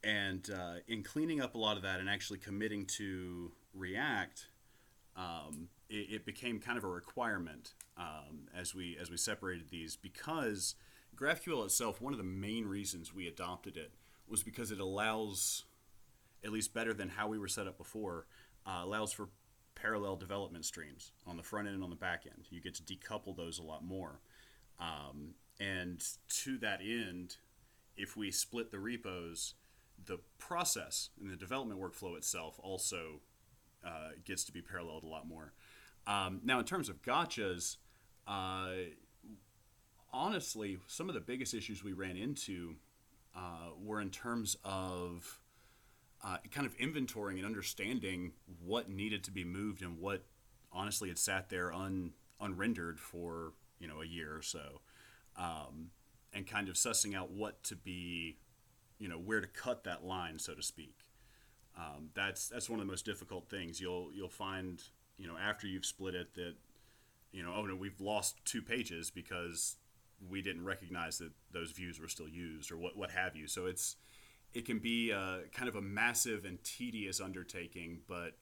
and 0.05 0.49
uh, 0.51 0.75
in 0.87 1.03
cleaning 1.03 1.41
up 1.41 1.55
a 1.55 1.59
lot 1.59 1.77
of 1.77 1.83
that 1.83 2.01
and 2.01 2.09
actually 2.09 2.39
committing 2.39 2.85
to 2.87 3.53
React, 3.73 4.47
um, 5.17 5.69
it, 5.89 6.07
it, 6.11 6.27
became 6.27 6.59
kind 6.59 6.77
of 6.77 6.85
a 6.85 6.89
requirement 6.89 7.75
um, 7.97 8.49
as 8.55 8.75
we 8.75 8.97
as 9.01 9.11
we 9.11 9.17
separated 9.17 9.71
these 9.71 9.97
because 9.97 10.75
GraphQL 11.17 11.65
itself, 11.65 12.01
one 12.01 12.13
of 12.13 12.19
the 12.19 12.25
main 12.25 12.67
reasons 12.67 13.15
we 13.15 13.29
adopted 13.29 13.77
it 13.77 13.93
was 14.29 14.43
because 14.43 14.71
it 14.71 14.81
allows, 14.81 15.65
at 16.45 16.51
least 16.51 16.75
better 16.75 16.93
than 16.93 17.09
how 17.09 17.29
we 17.29 17.39
were 17.39 17.49
set 17.49 17.67
up 17.67 17.79
before, 17.79 18.27
uh, 18.67 18.81
allows 18.83 19.13
for 19.13 19.29
parallel 19.75 20.17
development 20.17 20.65
streams 20.65 21.13
on 21.27 21.37
the 21.37 21.43
front 21.43 21.67
end 21.67 21.75
and 21.75 21.85
on 21.85 21.91
the 21.91 21.97
back 21.97 22.25
end. 22.27 22.47
You 22.51 22.61
get 22.61 22.75
to 22.75 22.83
decouple 22.83 23.37
those 23.37 23.59
a 23.59 23.63
lot 23.63 23.85
more. 23.85 24.21
Um, 24.81 25.35
and 25.61 26.03
to 26.43 26.59
that 26.59 26.81
end, 26.81 27.37
if 27.97 28.17
we 28.17 28.31
split 28.31 28.71
the 28.71 28.79
repos, 28.79 29.55
the 30.07 30.19
process 30.39 31.11
and 31.21 31.31
the 31.31 31.37
development 31.37 31.81
workflow 31.81 32.17
itself 32.17 32.59
also 32.63 33.21
uh, 33.85 34.11
gets 34.25 34.45
to 34.45 34.53
be 34.53 34.61
paralleled 34.63 35.05
a 35.05 35.07
lot 35.07 35.27
more. 35.27 35.53
Um, 36.07 36.41
now, 36.45 36.59
in 36.59 36.65
terms 36.65 36.89
of 36.89 37.03
gotchas, 37.03 37.77
uh, 38.27 38.69
honestly, 40.13 40.79
some 40.87 41.09
of 41.09 41.15
the 41.15 41.21
biggest 41.21 41.55
issues 41.55 41.83
we 41.83 41.93
ran 41.93 42.17
into 42.17 42.77
uh, 43.35 43.71
were 43.83 44.01
in 44.01 44.11
terms 44.11 44.57
of 44.65 45.41
uh, 46.23 46.39
kind 46.51 46.67
of 46.67 46.77
inventorying 46.79 47.37
and 47.37 47.45
understanding 47.45 48.33
what 48.65 48.89
needed 48.89 49.25
to 49.25 49.31
be 49.31 49.45
moved 49.45 49.83
and 49.83 49.99
what 49.99 50.25
honestly 50.73 51.09
had 51.09 51.19
sat 51.19 51.49
there 51.49 51.73
un, 51.73 52.13
unrendered 52.41 52.99
for 52.99 53.53
you 53.79 53.89
know 53.89 54.01
a 54.01 54.07
year 54.07 54.35
or 54.35 54.43
so, 54.43 54.81
um, 55.37 55.91
and 56.33 56.47
kind 56.47 56.69
of 56.69 56.75
sussing 56.75 57.15
out 57.15 57.31
what 57.31 57.63
to 57.65 57.77
be 57.77 58.39
you 59.05 59.11
know 59.11 59.19
where 59.19 59.43
to 59.43 59.47
cut 59.47 59.85
that 59.85 60.03
line, 60.03 60.39
so 60.39 60.55
to 60.55 60.63
speak. 60.63 60.97
Um, 61.77 62.09
that's 62.15 62.49
that's 62.49 62.71
one 62.71 62.81
of 62.81 62.87
the 62.87 62.91
most 62.91 63.05
difficult 63.05 63.51
things. 63.51 63.79
You'll 63.79 64.09
you'll 64.15 64.31
find 64.31 64.83
you 65.19 65.27
know 65.27 65.37
after 65.37 65.67
you've 65.67 65.85
split 65.85 66.15
it 66.15 66.35
that 66.37 66.55
you 67.31 67.43
know 67.43 67.53
oh 67.55 67.67
no 67.67 67.77
we've 67.77 68.01
lost 68.01 68.43
two 68.47 68.63
pages 68.63 69.11
because 69.11 69.77
we 70.27 70.41
didn't 70.41 70.65
recognize 70.65 71.19
that 71.19 71.33
those 71.53 71.73
views 71.73 72.01
were 72.01 72.09
still 72.09 72.29
used 72.29 72.73
or 72.73 72.79
what 72.79 72.97
what 72.97 73.11
have 73.11 73.37
you. 73.37 73.47
So 73.47 73.67
it's 73.67 73.97
it 74.55 74.65
can 74.65 74.79
be 74.79 75.11
a, 75.11 75.41
kind 75.53 75.69
of 75.69 75.77
a 75.77 75.83
massive 75.83 76.47
and 76.47 76.65
tedious 76.65 77.21
undertaking, 77.21 77.99
but 78.09 78.39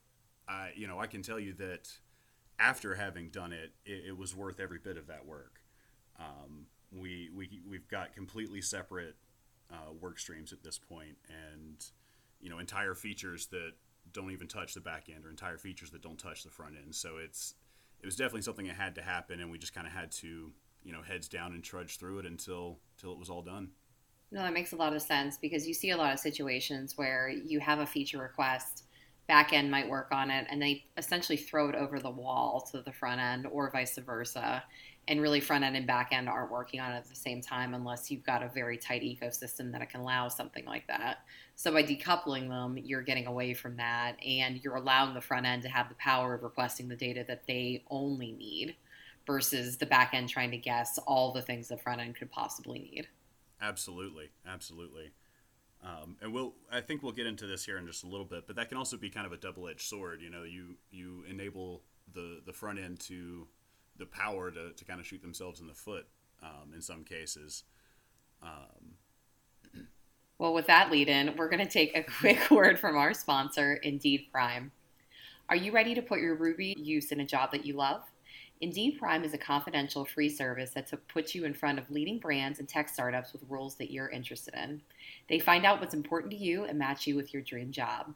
I 0.47 0.69
you 0.77 0.87
know 0.87 0.97
I 0.97 1.07
can 1.07 1.21
tell 1.21 1.41
you 1.41 1.51
that 1.55 1.89
after 2.57 2.95
having 2.95 3.27
done 3.27 3.51
it, 3.51 3.73
it, 3.85 4.05
it 4.07 4.17
was 4.17 4.33
worth 4.33 4.61
every 4.61 4.79
bit 4.79 4.95
of 4.95 5.07
that 5.07 5.25
work. 5.25 5.59
Um, 6.17 6.67
we 6.89 7.29
we 7.35 7.59
we've 7.69 7.89
got 7.89 8.13
completely 8.13 8.61
separate 8.61 9.17
uh, 9.71 9.93
work 9.99 10.19
streams 10.19 10.53
at 10.53 10.63
this 10.63 10.77
point, 10.77 11.17
and 11.29 11.85
you 12.39 12.49
know 12.49 12.59
entire 12.59 12.95
features 12.95 13.47
that 13.47 13.71
don't 14.11 14.31
even 14.31 14.47
touch 14.47 14.73
the 14.73 14.81
back 14.81 15.07
end, 15.13 15.25
or 15.25 15.29
entire 15.29 15.57
features 15.57 15.91
that 15.91 16.01
don't 16.01 16.19
touch 16.19 16.43
the 16.43 16.49
front 16.49 16.75
end. 16.75 16.95
So 16.95 17.17
it's 17.17 17.55
it 18.01 18.05
was 18.05 18.15
definitely 18.15 18.41
something 18.41 18.67
that 18.67 18.75
had 18.75 18.95
to 18.95 19.01
happen, 19.01 19.39
and 19.39 19.49
we 19.51 19.57
just 19.57 19.73
kind 19.73 19.87
of 19.87 19.93
had 19.93 20.11
to 20.13 20.51
you 20.83 20.91
know 20.91 21.01
heads 21.01 21.27
down 21.27 21.53
and 21.53 21.63
trudge 21.63 21.97
through 21.97 22.19
it 22.19 22.25
until 22.25 22.79
until 22.97 23.13
it 23.13 23.19
was 23.19 23.29
all 23.29 23.41
done. 23.41 23.69
No, 24.31 24.41
that 24.41 24.53
makes 24.53 24.73
a 24.73 24.75
lot 24.75 24.95
of 24.95 25.01
sense 25.01 25.37
because 25.37 25.67
you 25.67 25.75
see 25.75 25.91
a 25.91 25.97
lot 25.97 26.11
of 26.11 26.19
situations 26.19 26.97
where 26.97 27.29
you 27.29 27.59
have 27.59 27.79
a 27.79 27.85
feature 27.85 28.17
request, 28.17 28.85
back 29.27 29.53
end 29.53 29.69
might 29.69 29.87
work 29.87 30.07
on 30.11 30.31
it, 30.31 30.47
and 30.49 30.59
they 30.59 30.85
essentially 30.97 31.37
throw 31.37 31.69
it 31.69 31.75
over 31.75 31.99
the 31.99 32.09
wall 32.09 32.67
to 32.71 32.81
the 32.81 32.91
front 32.91 33.21
end, 33.21 33.45
or 33.51 33.69
vice 33.69 33.97
versa 33.97 34.63
and 35.07 35.21
really 35.21 35.39
front 35.39 35.63
end 35.63 35.75
and 35.75 35.85
back 35.85 36.09
end 36.11 36.29
aren't 36.29 36.51
working 36.51 36.79
on 36.79 36.91
it 36.91 36.95
at 36.95 37.05
the 37.05 37.15
same 37.15 37.41
time 37.41 37.73
unless 37.73 38.09
you've 38.09 38.23
got 38.23 38.41
a 38.41 38.47
very 38.47 38.77
tight 38.77 39.01
ecosystem 39.01 39.71
that 39.71 39.89
can 39.89 40.01
allow 40.01 40.27
something 40.29 40.65
like 40.65 40.87
that. 40.87 41.19
So 41.55 41.71
by 41.71 41.83
decoupling 41.83 42.47
them, 42.47 42.77
you're 42.77 43.01
getting 43.01 43.27
away 43.27 43.53
from 43.53 43.75
that 43.77 44.15
and 44.25 44.63
you're 44.63 44.75
allowing 44.75 45.13
the 45.13 45.21
front 45.21 45.45
end 45.45 45.61
to 45.63 45.69
have 45.69 45.89
the 45.89 45.95
power 45.95 46.33
of 46.33 46.43
requesting 46.43 46.87
the 46.87 46.95
data 46.95 47.25
that 47.27 47.45
they 47.47 47.83
only 47.89 48.31
need 48.31 48.75
versus 49.27 49.77
the 49.77 49.85
back 49.85 50.13
end 50.13 50.29
trying 50.29 50.51
to 50.51 50.57
guess 50.57 50.97
all 51.05 51.33
the 51.33 51.41
things 51.41 51.67
the 51.67 51.77
front 51.77 52.01
end 52.01 52.15
could 52.15 52.31
possibly 52.31 52.79
need. 52.79 53.07
Absolutely, 53.61 54.29
absolutely. 54.47 55.11
Um, 55.83 56.15
and 56.21 56.33
we'll, 56.33 56.53
I 56.71 56.79
think 56.79 57.03
we'll 57.03 57.11
get 57.11 57.27
into 57.27 57.45
this 57.45 57.65
here 57.65 57.77
in 57.77 57.85
just 57.85 58.03
a 58.03 58.07
little 58.07 58.25
bit, 58.25 58.47
but 58.47 58.55
that 58.55 58.69
can 58.69 58.77
also 58.77 58.95
be 58.95 59.09
kind 59.09 59.25
of 59.25 59.33
a 59.33 59.37
double-edged 59.37 59.81
sword. 59.81 60.21
You 60.21 60.29
know, 60.29 60.43
you 60.43 60.75
you 60.91 61.25
enable 61.29 61.81
the 62.13 62.41
the 62.45 62.53
front 62.53 62.79
end 62.79 63.01
to 63.01 63.47
the 63.97 64.05
power 64.05 64.51
to, 64.51 64.71
to 64.71 64.85
kind 64.85 64.99
of 64.99 65.05
shoot 65.05 65.21
themselves 65.21 65.59
in 65.59 65.67
the 65.67 65.73
foot 65.73 66.07
um, 66.41 66.73
in 66.73 66.81
some 66.81 67.03
cases. 67.03 67.63
Um, 68.41 68.97
well, 70.39 70.53
with 70.53 70.67
that 70.67 70.91
lead 70.91 71.09
in, 71.09 71.35
we're 71.37 71.49
going 71.49 71.65
to 71.65 71.71
take 71.71 71.95
a 71.95 72.03
quick 72.19 72.51
word 72.51 72.79
from 72.79 72.97
our 72.97 73.13
sponsor, 73.13 73.75
Indeed 73.75 74.27
Prime. 74.31 74.71
Are 75.49 75.55
you 75.55 75.71
ready 75.71 75.93
to 75.95 76.01
put 76.01 76.19
your 76.19 76.35
Ruby 76.35 76.75
use 76.77 77.11
in 77.11 77.19
a 77.19 77.25
job 77.25 77.51
that 77.51 77.65
you 77.65 77.75
love? 77.75 78.01
Indeed 78.61 78.97
Prime 78.97 79.23
is 79.23 79.33
a 79.33 79.37
confidential 79.37 80.05
free 80.05 80.29
service 80.29 80.71
that 80.71 80.91
puts 81.09 81.35
you 81.35 81.43
in 81.43 81.53
front 81.53 81.79
of 81.79 81.89
leading 81.91 82.17
brands 82.17 82.59
and 82.59 82.67
tech 82.67 82.87
startups 82.87 83.33
with 83.33 83.43
roles 83.49 83.75
that 83.75 83.91
you're 83.91 84.09
interested 84.09 84.53
in. 84.53 84.81
They 85.27 85.39
find 85.39 85.65
out 85.65 85.81
what's 85.81 85.93
important 85.93 86.31
to 86.31 86.37
you 86.37 86.63
and 86.63 86.79
match 86.79 87.05
you 87.05 87.15
with 87.15 87.33
your 87.33 87.41
dream 87.41 87.71
job. 87.71 88.13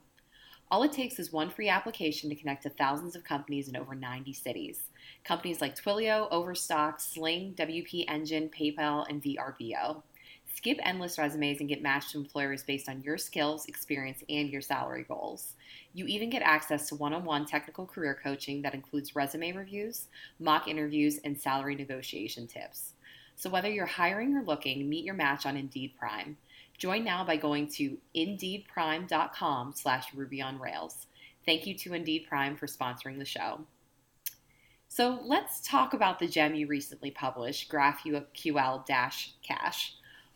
All 0.70 0.84
it 0.84 0.92
takes 0.92 1.18
is 1.18 1.32
one 1.32 1.50
free 1.50 1.70
application 1.70 2.30
to 2.30 2.36
connect 2.36 2.64
to 2.64 2.70
thousands 2.70 3.16
of 3.16 3.24
companies 3.24 3.70
in 3.70 3.78
over 3.78 3.96
90 3.96 4.34
cities. 4.34 4.90
Companies 5.24 5.62
like 5.62 5.76
Twilio, 5.76 6.28
Overstock, 6.30 7.00
Sling, 7.00 7.54
WP 7.56 8.04
Engine, 8.10 8.50
PayPal, 8.50 9.06
and 9.08 9.24
VRBO. 9.24 10.04
Skip 10.54 10.78
endless 10.84 11.18
resumes 11.18 11.62
and 11.62 11.70
get 11.70 11.82
matched 11.82 12.12
to 12.12 12.18
employers 12.18 12.64
based 12.64 12.90
on 12.90 13.02
your 13.02 13.18
skills, 13.18 13.66
experience, 13.68 14.24
and 14.28 14.50
your 14.50 14.60
salary 14.60 15.06
goals. 15.08 15.54
You 15.94 16.06
even 16.08 16.30
get 16.30 16.42
access 16.42 16.90
to 16.90 16.96
one 16.96 17.14
on 17.14 17.24
one 17.24 17.46
technical 17.46 17.86
career 17.86 18.20
coaching 18.22 18.62
that 18.64 18.74
includes 18.74 19.16
resume 19.16 19.54
reviews, 19.54 20.08
mock 20.38 20.68
interviews, 20.68 21.20
and 21.24 21.40
salary 21.40 21.76
negotiation 21.76 22.46
tips. 22.46 22.94
So, 23.36 23.50
whether 23.50 23.70
you're 23.70 23.86
hiring 23.86 24.36
or 24.36 24.44
looking, 24.44 24.90
meet 24.90 25.06
your 25.06 25.14
match 25.14 25.46
on 25.46 25.56
Indeed 25.56 25.94
Prime. 25.98 26.38
Join 26.78 27.04
now 27.04 27.24
by 27.24 27.38
going 27.38 27.68
to 27.70 27.98
indeedprime.com 28.16 29.74
slash 29.76 30.14
Ruby 30.14 30.42
on 30.42 30.60
Rails. 30.60 31.08
Thank 31.46 31.66
you 31.66 31.74
to 31.76 31.94
Indeed 31.94 32.26
Prime 32.28 32.56
for 32.56 32.68
sponsoring 32.68 33.18
the 33.18 33.26
show. 33.26 33.62
So 34.88 35.20
let's 35.24 35.62
talk 35.62 35.94
about 35.94 36.20
the 36.20 36.28
gem 36.28 36.56
you 36.56 36.68
recently 36.68 37.12
published, 37.12 37.72
GraphQL-Cache. 37.72 39.34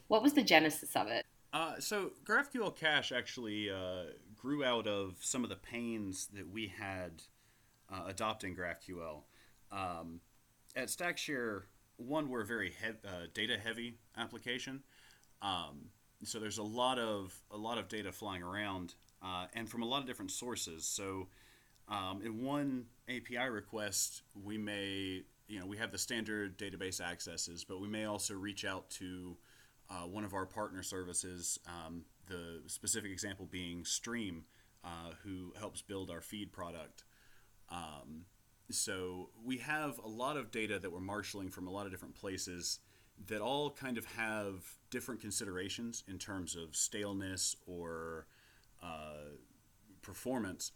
What 0.08 0.24
was 0.24 0.34
the 0.34 0.44
genesis 0.44 0.96
of 0.96 1.08
it? 1.08 1.26
Uh, 1.54 1.80
so 1.80 2.12
GraphQL 2.26 2.76
Cache 2.76 3.12
actually 3.12 3.70
uh, 3.70 4.06
grew 4.36 4.64
out 4.64 4.88
of 4.88 5.18
some 5.20 5.44
of 5.44 5.50
the 5.50 5.56
pains 5.56 6.28
that 6.34 6.50
we 6.50 6.68
had 6.68 7.24
uh, 7.92 8.04
adopting 8.08 8.56
GraphQL. 8.56 9.24
Um, 9.72 10.22
at 10.76 10.88
StackShare, 10.88 11.64
one, 11.98 12.30
we're 12.30 12.42
a 12.42 12.46
very 12.46 12.70
he- 12.82 13.08
uh, 13.08 13.28
data 13.34 13.58
heavy 13.62 13.98
application. 14.18 14.84
Um, 15.42 15.90
so 16.24 16.40
there's 16.40 16.58
a 16.58 16.63
lot 16.63 17.00
of 17.00 17.34
a 17.51 17.58
lot 17.58 17.78
of 17.78 17.88
data 17.88 18.12
flying 18.12 18.44
around, 18.44 18.96
uh, 19.22 19.46
and 19.54 19.70
from 19.70 19.82
a 19.82 19.86
lot 19.86 20.01
of 20.01 20.08
different 20.08 20.32
sources. 20.32 20.86
So 20.86 21.28
um, 21.88 22.22
in 22.24 22.44
one 22.44 22.86
API 23.10 23.50
request, 23.50 24.24
we 24.34 24.58
may 24.58 25.24
you 25.48 25.60
know 25.60 25.66
we 25.66 25.78
have 25.78 25.92
the 25.92 25.98
standard 25.98 26.58
database 26.58 27.01
accesses, 27.01 27.63
but 27.63 27.82
we 27.82 27.88
may 27.88 28.06
also 28.06 28.34
reach 28.36 28.66
out 28.66 28.90
to 28.92 29.38
uh, 29.90 30.08
one 30.08 30.24
of 30.24 30.34
our 30.34 30.46
partner 30.46 30.84
services. 30.84 31.60
Um, 31.68 32.06
the 32.28 32.62
specific 32.68 33.12
example 33.12 33.48
being 33.50 33.84
Stream, 33.84 34.46
uh, 34.84 35.12
who 35.24 35.54
helps 35.60 35.82
build 35.82 36.10
our 36.10 36.22
feed 36.22 36.51
product. 36.51 37.04
Um, 37.70 38.25
so 38.70 39.30
we 39.44 39.58
have 39.58 40.00
a 40.00 40.08
lot 40.08 40.38
of 40.38 40.51
data 40.51 40.80
that 40.80 40.92
we're 40.92 41.00
marshaling 41.00 41.50
from 41.50 41.68
a 41.68 41.72
lot 41.72 41.86
of 41.86 41.92
different 41.92 42.16
places 42.16 42.80
that 43.28 43.42
all 43.42 43.70
kind 43.70 43.98
of 43.98 44.06
have 44.06 44.63
different 44.90 45.22
considerations 45.22 46.04
in 46.08 46.18
terms 46.18 46.56
of 46.56 46.75
staleness 46.75 47.56
or 47.68 48.25
uh, 48.82 49.36
performance. 50.01 50.72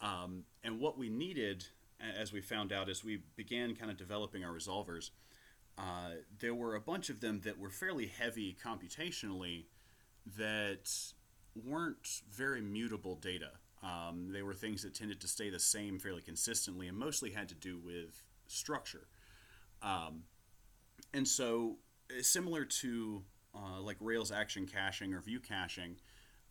Um, 0.00 0.44
and 0.62 0.80
what 0.80 0.96
we 0.96 1.08
needed, 1.08 1.66
as 2.00 2.32
we 2.32 2.40
found 2.40 2.72
out 2.72 2.88
as 2.88 3.04
we 3.04 3.22
began 3.36 3.74
kind 3.74 3.90
of 3.90 3.96
developing 3.96 4.44
our 4.44 4.52
resolvers, 4.52 5.10
uh, 5.76 6.10
there 6.40 6.54
were 6.54 6.74
a 6.74 6.80
bunch 6.80 7.08
of 7.08 7.20
them 7.20 7.40
that 7.44 7.58
were 7.58 7.70
fairly 7.70 8.06
heavy 8.06 8.56
computationally 8.64 9.66
that 10.36 10.90
weren't 11.54 12.22
very 12.30 12.60
mutable 12.60 13.14
data. 13.16 13.50
Um, 13.82 14.30
they 14.32 14.42
were 14.42 14.54
things 14.54 14.82
that 14.82 14.94
tended 14.94 15.20
to 15.20 15.28
stay 15.28 15.50
the 15.50 15.60
same 15.60 15.98
fairly 15.98 16.22
consistently 16.22 16.88
and 16.88 16.96
mostly 16.96 17.30
had 17.30 17.48
to 17.48 17.54
do 17.54 17.78
with 17.78 18.22
structure. 18.48 19.06
Um, 19.82 20.24
and 21.14 21.26
so, 21.26 21.76
similar 22.20 22.64
to 22.64 23.22
uh, 23.54 23.80
like 23.80 23.96
Rails 24.00 24.30
action 24.30 24.66
caching 24.66 25.14
or 25.14 25.20
view 25.20 25.40
caching, 25.40 25.96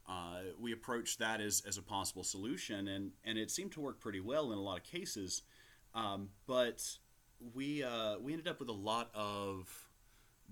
uh, 0.07 0.39
we 0.59 0.71
approached 0.71 1.19
that 1.19 1.41
as, 1.41 1.61
as 1.67 1.77
a 1.77 1.81
possible 1.81 2.23
solution, 2.23 2.87
and, 2.87 3.11
and 3.25 3.37
it 3.37 3.51
seemed 3.51 3.71
to 3.73 3.81
work 3.81 3.99
pretty 3.99 4.21
well 4.21 4.51
in 4.51 4.57
a 4.57 4.61
lot 4.61 4.77
of 4.77 4.83
cases. 4.83 5.41
Um, 5.93 6.29
but 6.45 6.81
we, 7.53 7.83
uh, 7.83 8.17
we 8.19 8.33
ended 8.33 8.47
up 8.47 8.59
with 8.59 8.69
a 8.69 8.73
lot 8.73 9.09
of 9.13 9.89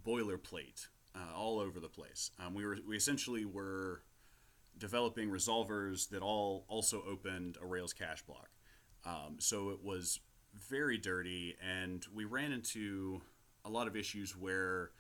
boilerplate 0.06 0.88
uh, 1.16 1.36
all 1.36 1.60
over 1.60 1.80
the 1.80 1.88
place. 1.88 2.32
Um, 2.40 2.54
we, 2.54 2.66
were, 2.66 2.78
we 2.88 2.98
essentially 2.98 3.46
were 3.46 4.02
developing 4.78 5.30
resolvers 5.30 6.10
that 6.10 6.22
all 6.22 6.66
also 6.68 7.02
opened 7.10 7.58
a 7.62 7.66
Rails 7.66 7.94
cache 7.94 8.24
block. 8.24 8.50
Um, 9.06 9.38
so 9.40 9.70
it 9.70 9.84
was 9.84 10.20
very 10.54 10.98
dirty, 10.98 11.56
and 11.62 12.06
we 12.14 12.26
ran 12.26 12.52
into 12.52 13.22
a 13.66 13.70
lot 13.70 13.88
of 13.88 13.96
issues 13.96 14.38
where 14.38 14.92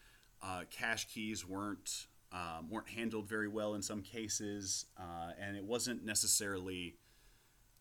uh, 0.44 0.64
cache 0.70 1.06
keys 1.06 1.48
weren't 1.48 2.08
um, 2.32 2.70
weren't 2.70 2.90
handled 2.90 3.30
very 3.30 3.48
well 3.48 3.76
in 3.76 3.82
some 3.82 4.02
cases, 4.02 4.88
uh, 5.00 5.32
and 5.40 5.56
it 5.56 5.64
wasn't 5.64 6.04
necessarily 6.04 6.98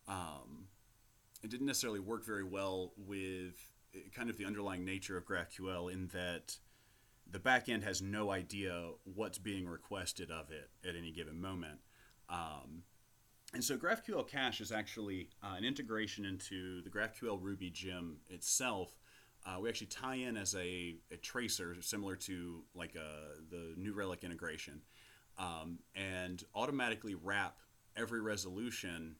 um, 0.06 0.68
it 1.42 1.50
didn't 1.50 1.66
necessarily 1.66 2.00
work 2.00 2.24
very 2.24 2.44
well 2.44 2.92
with 2.96 3.54
uh, 3.94 3.98
kind 4.14 4.30
of 4.30 4.36
the 4.36 4.44
underlying 4.44 4.84
nature 4.84 5.16
of 5.16 5.26
GraphQL 5.26 5.92
in 5.92 6.08
that 6.08 6.56
the 7.30 7.38
backend 7.38 7.82
has 7.82 8.00
no 8.00 8.30
idea 8.30 8.90
what's 9.04 9.38
being 9.38 9.66
requested 9.66 10.30
of 10.30 10.50
it 10.50 10.70
at 10.88 10.94
any 10.94 11.10
given 11.10 11.40
moment. 11.40 11.80
Um, 12.28 12.84
and 13.52 13.62
so 13.62 13.76
GraphQL 13.76 14.28
Cache 14.28 14.60
is 14.60 14.72
actually 14.72 15.28
uh, 15.42 15.54
an 15.56 15.64
integration 15.64 16.24
into 16.24 16.82
the 16.82 16.90
GraphQL 16.90 17.38
Ruby 17.40 17.70
gem 17.70 18.18
itself. 18.28 18.92
Uh, 19.46 19.60
we 19.60 19.68
actually 19.68 19.88
tie 19.88 20.14
in 20.14 20.36
as 20.36 20.54
a, 20.54 20.96
a 21.10 21.16
tracer, 21.16 21.76
similar 21.80 22.16
to 22.16 22.62
like 22.74 22.94
a, 22.94 23.00
uh, 23.00 23.34
the 23.50 23.74
New 23.76 23.92
Relic 23.92 24.24
integration, 24.24 24.80
um, 25.38 25.78
and 25.94 26.44
automatically 26.54 27.14
wrap 27.14 27.58
every 27.96 28.20
resolution 28.20 29.16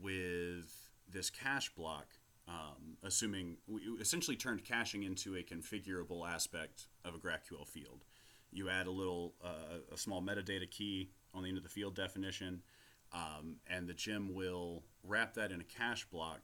with 0.00 0.90
this 1.10 1.28
cache 1.30 1.74
block, 1.74 2.06
um, 2.46 2.96
assuming 3.02 3.56
we 3.66 3.82
essentially 4.00 4.36
turned 4.36 4.64
caching 4.64 5.02
into 5.02 5.34
a 5.36 5.42
configurable 5.42 6.28
aspect 6.28 6.86
of 7.04 7.14
a 7.14 7.18
GraphQL 7.18 7.66
field. 7.66 8.04
You 8.52 8.68
add 8.70 8.86
a 8.86 8.90
little, 8.90 9.34
uh, 9.44 9.80
a 9.92 9.98
small 9.98 10.22
metadata 10.22 10.70
key 10.70 11.10
on 11.34 11.42
the 11.42 11.48
end 11.48 11.58
of 11.58 11.64
the 11.64 11.68
field 11.68 11.94
definition 11.94 12.62
um, 13.12 13.56
and 13.66 13.88
the 13.88 13.94
gem 13.94 14.34
will 14.34 14.82
wrap 15.02 15.34
that 15.34 15.50
in 15.50 15.60
a 15.60 15.64
cache 15.64 16.04
block 16.06 16.40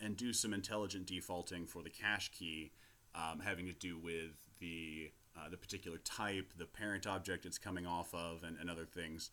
and 0.00 0.16
do 0.16 0.32
some 0.32 0.52
intelligent 0.52 1.06
defaulting 1.06 1.66
for 1.66 1.82
the 1.82 1.90
cache 1.90 2.30
key, 2.30 2.72
um, 3.14 3.40
having 3.40 3.66
to 3.66 3.72
do 3.72 3.98
with 3.98 4.32
the 4.60 5.10
uh, 5.36 5.48
the 5.48 5.56
particular 5.56 5.98
type, 5.98 6.52
the 6.56 6.64
parent 6.64 7.06
object 7.06 7.46
it's 7.46 7.58
coming 7.58 7.86
off 7.86 8.12
of, 8.12 8.42
and, 8.42 8.56
and 8.58 8.68
other 8.68 8.84
things. 8.84 9.30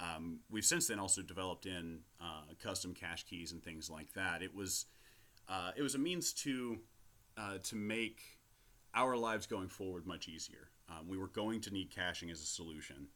Um, 0.00 0.40
we've 0.50 0.64
since 0.64 0.88
then 0.88 0.98
also 0.98 1.22
developed 1.22 1.66
in 1.66 2.00
uh, 2.20 2.54
custom 2.60 2.92
cache 2.92 3.24
keys 3.24 3.52
and 3.52 3.62
things 3.62 3.88
like 3.88 4.12
that. 4.14 4.42
It 4.42 4.54
was 4.54 4.86
uh, 5.48 5.70
it 5.76 5.82
was 5.82 5.94
a 5.94 5.98
means 5.98 6.32
to 6.32 6.78
uh, 7.36 7.58
to 7.64 7.76
make 7.76 8.20
our 8.94 9.16
lives 9.16 9.46
going 9.46 9.68
forward 9.68 10.06
much 10.06 10.28
easier. 10.28 10.68
Um, 10.88 11.08
we 11.08 11.16
were 11.16 11.28
going 11.28 11.60
to 11.62 11.70
need 11.70 11.90
caching 11.90 12.30
as 12.30 12.40
a 12.40 12.46
solution. 12.46 13.08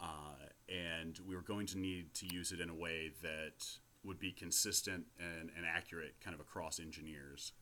Uh, 0.00 0.48
and 0.68 1.18
we 1.26 1.34
were 1.34 1.42
going 1.42 1.66
to 1.66 1.78
need 1.78 2.12
to 2.14 2.26
use 2.26 2.52
it 2.52 2.60
in 2.60 2.68
a 2.68 2.74
way 2.74 3.12
that 3.22 3.64
would 4.04 4.18
be 4.18 4.32
consistent 4.32 5.04
and, 5.18 5.50
and 5.56 5.66
accurate 5.66 6.14
kind 6.22 6.34
of 6.34 6.40
across 6.40 6.78
engineers. 6.78 7.52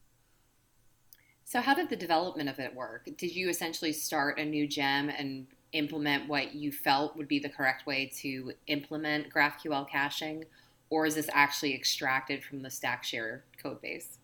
So, 1.44 1.60
how 1.60 1.74
did 1.74 1.90
the 1.90 1.96
development 1.96 2.48
of 2.48 2.58
it 2.58 2.74
work? 2.74 3.08
Did 3.16 3.34
you 3.34 3.48
essentially 3.48 3.92
start 3.92 4.38
a 4.38 4.44
new 4.44 4.66
gem 4.66 5.08
and 5.08 5.46
implement 5.72 6.28
what 6.28 6.54
you 6.54 6.70
felt 6.70 7.16
would 7.16 7.28
be 7.28 7.38
the 7.38 7.48
correct 7.48 7.86
way 7.86 8.10
to 8.20 8.52
implement 8.66 9.32
GraphQL 9.32 9.88
caching, 9.88 10.44
or 10.90 11.06
is 11.06 11.14
this 11.14 11.28
actually 11.32 11.74
extracted 11.74 12.44
from 12.44 12.62
the 12.62 12.68
StackShare 12.68 13.40
code 13.60 13.80
base? 13.80 14.18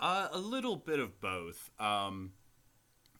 Uh, 0.00 0.28
a 0.32 0.38
little 0.38 0.76
bit 0.76 0.98
of 0.98 1.20
both. 1.20 1.70
Um, 1.78 2.32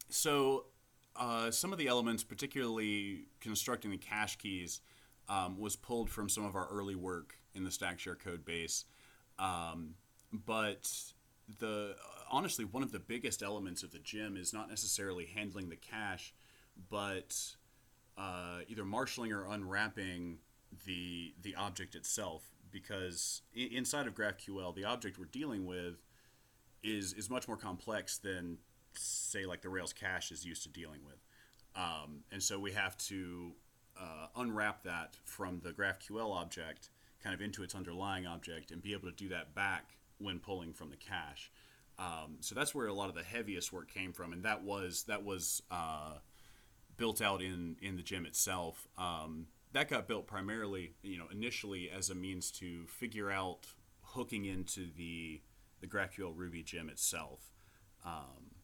so, 0.08 0.66
uh, 1.14 1.50
some 1.50 1.72
of 1.72 1.78
the 1.78 1.88
elements, 1.88 2.24
particularly 2.24 3.26
constructing 3.40 3.90
the 3.90 3.98
cache 3.98 4.36
keys, 4.36 4.80
um, 5.28 5.58
was 5.58 5.76
pulled 5.76 6.10
from 6.10 6.28
some 6.28 6.44
of 6.44 6.56
our 6.56 6.66
early 6.68 6.96
work 6.96 7.36
in 7.54 7.64
the 7.64 7.70
StackShare 7.70 8.18
code 8.18 8.44
base. 8.44 8.84
Um, 9.38 9.94
but 10.32 10.90
the 11.58 11.96
honestly, 12.30 12.64
one 12.64 12.82
of 12.82 12.92
the 12.92 12.98
biggest 12.98 13.42
elements 13.42 13.82
of 13.82 13.92
the 13.92 13.98
gem 13.98 14.36
is 14.36 14.52
not 14.52 14.68
necessarily 14.68 15.26
handling 15.26 15.68
the 15.68 15.76
cache, 15.76 16.32
but 16.90 17.36
uh, 18.16 18.60
either 18.68 18.84
marshaling 18.84 19.32
or 19.32 19.46
unwrapping 19.46 20.38
the 20.86 21.34
the 21.40 21.54
object 21.54 21.94
itself. 21.94 22.48
Because 22.70 23.42
inside 23.54 24.06
of 24.06 24.14
GraphQL, 24.14 24.74
the 24.74 24.84
object 24.84 25.18
we're 25.18 25.26
dealing 25.26 25.66
with 25.66 26.02
is 26.82 27.12
is 27.12 27.28
much 27.28 27.46
more 27.46 27.56
complex 27.56 28.18
than 28.18 28.58
say 28.94 29.44
like 29.46 29.62
the 29.62 29.68
Rails 29.68 29.92
cache 29.92 30.32
is 30.32 30.44
used 30.44 30.62
to 30.62 30.68
dealing 30.68 31.00
with. 31.04 31.18
Um, 31.74 32.24
and 32.30 32.42
so 32.42 32.58
we 32.58 32.72
have 32.72 32.96
to 32.98 33.52
uh, 33.98 34.26
unwrap 34.36 34.82
that 34.84 35.16
from 35.24 35.60
the 35.62 35.70
GraphQL 35.70 36.34
object 36.34 36.90
kind 37.22 37.34
of 37.34 37.40
into 37.40 37.62
its 37.62 37.74
underlying 37.74 38.26
object 38.26 38.70
and 38.70 38.82
be 38.82 38.92
able 38.92 39.08
to 39.08 39.14
do 39.14 39.28
that 39.28 39.54
back 39.54 39.96
when 40.18 40.38
pulling 40.38 40.72
from 40.72 40.90
the 40.90 40.96
cache. 40.96 41.50
Um, 41.98 42.36
so 42.40 42.54
that's 42.54 42.74
where 42.74 42.86
a 42.86 42.94
lot 42.94 43.08
of 43.08 43.14
the 43.14 43.22
heaviest 43.22 43.72
work 43.72 43.92
came 43.92 44.12
from, 44.12 44.32
and 44.32 44.44
that 44.44 44.64
was 44.64 45.04
that 45.04 45.24
was 45.24 45.62
uh, 45.70 46.14
built 46.96 47.20
out 47.20 47.42
in 47.42 47.76
in 47.82 47.96
the 47.96 48.02
gem 48.02 48.26
itself. 48.26 48.88
Um, 48.96 49.46
that 49.72 49.88
got 49.88 50.06
built 50.06 50.26
primarily, 50.26 50.94
you 51.02 51.18
know, 51.18 51.26
initially 51.30 51.90
as 51.90 52.10
a 52.10 52.14
means 52.14 52.50
to 52.52 52.86
figure 52.86 53.30
out 53.30 53.66
hooking 54.02 54.44
into 54.44 54.88
the 54.96 55.42
the 55.80 55.86
GraphQL 55.86 56.32
Ruby 56.34 56.62
gem 56.62 56.88
itself. 56.88 57.52
Um, 58.04 58.56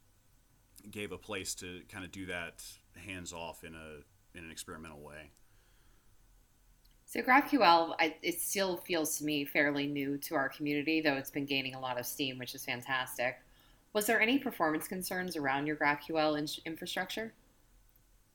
gave 0.90 1.12
a 1.12 1.18
place 1.18 1.54
to 1.56 1.82
kind 1.88 2.04
of 2.04 2.10
do 2.10 2.26
that 2.26 2.64
hands 2.96 3.32
off 3.32 3.62
in 3.62 3.74
a 3.74 4.36
in 4.36 4.44
an 4.44 4.50
experimental 4.50 5.00
way. 5.00 5.32
So 7.08 7.22
GraphQL, 7.22 7.94
I, 7.98 8.16
it 8.22 8.38
still 8.38 8.76
feels 8.76 9.16
to 9.16 9.24
me 9.24 9.46
fairly 9.46 9.86
new 9.86 10.18
to 10.18 10.34
our 10.34 10.50
community, 10.50 11.00
though 11.00 11.14
it's 11.14 11.30
been 11.30 11.46
gaining 11.46 11.74
a 11.74 11.80
lot 11.80 11.98
of 11.98 12.04
steam, 12.04 12.36
which 12.36 12.54
is 12.54 12.66
fantastic. 12.66 13.38
Was 13.94 14.04
there 14.04 14.20
any 14.20 14.38
performance 14.38 14.86
concerns 14.86 15.34
around 15.34 15.66
your 15.66 15.76
GraphQL 15.76 16.38
in- 16.38 16.70
infrastructure? 16.70 17.32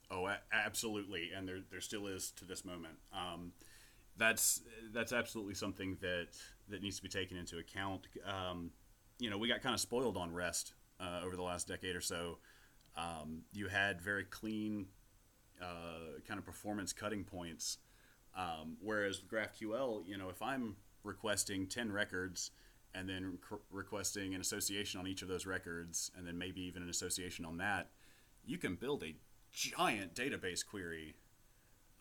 Oh, 0.10 0.28
absolutely, 0.52 1.30
and 1.36 1.48
there, 1.48 1.60
there 1.70 1.82
still 1.82 2.08
is 2.08 2.32
to 2.32 2.46
this 2.46 2.66
moment. 2.66 2.96
Um, 3.14 3.54
that's 4.18 4.62
that's 4.92 5.14
absolutely 5.14 5.54
something 5.54 5.98
that 6.02 6.30
that 6.68 6.82
needs 6.82 6.98
to 6.98 7.04
be 7.04 7.10
taken 7.10 7.38
into 7.38 7.60
account. 7.60 8.08
Um, 8.26 8.72
you 9.20 9.30
know, 9.30 9.38
we 9.38 9.48
got 9.48 9.62
kind 9.62 9.76
of 9.76 9.82
spoiled 9.82 10.18
on 10.18 10.34
REST 10.34 10.74
uh, 11.00 11.22
over 11.24 11.36
the 11.36 11.44
last 11.44 11.68
decade 11.68 11.96
or 11.96 12.02
so. 12.02 12.40
Um, 12.98 13.44
you 13.54 13.68
had 13.68 14.02
very 14.02 14.24
clean 14.24 14.88
uh, 15.62 16.20
kind 16.28 16.40
of 16.40 16.46
performance 16.46 16.92
cutting 16.92 17.24
points. 17.24 17.78
Um, 18.36 18.78
whereas 18.82 19.22
with 19.22 19.32
GraphQL, 19.32 20.08
you 20.08 20.18
know, 20.18 20.30
if 20.30 20.42
I'm 20.42 20.76
requesting 21.04 21.68
10 21.68 21.92
records 21.92 22.52
and 22.96 23.08
then 23.08 23.38
requesting 23.72 24.34
an 24.34 24.42
association 24.42 25.00
on 25.00 25.08
each 25.08 25.22
of 25.22 25.28
those 25.28 25.46
records, 25.46 26.12
and 26.18 26.28
then 26.28 26.38
maybe 26.38 26.62
even 26.62 26.84
an 26.84 26.90
association 26.90 27.46
on 27.46 27.58
that, 27.58 27.90
you 28.46 28.58
can 28.58 28.76
build 28.76 29.04
a 29.04 29.16
giant 29.52 30.16
database 30.16 30.66
query 30.66 31.16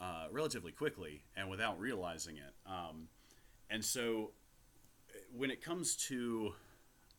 uh, 0.00 0.26
relatively 0.30 0.72
quickly 0.72 1.22
and 1.36 1.48
without 1.48 1.78
realizing 1.78 2.36
it. 2.36 2.54
Um, 2.66 3.08
and 3.70 3.84
so 3.84 4.32
when 5.34 5.50
it 5.50 5.62
comes 5.62 5.96
to 6.08 6.54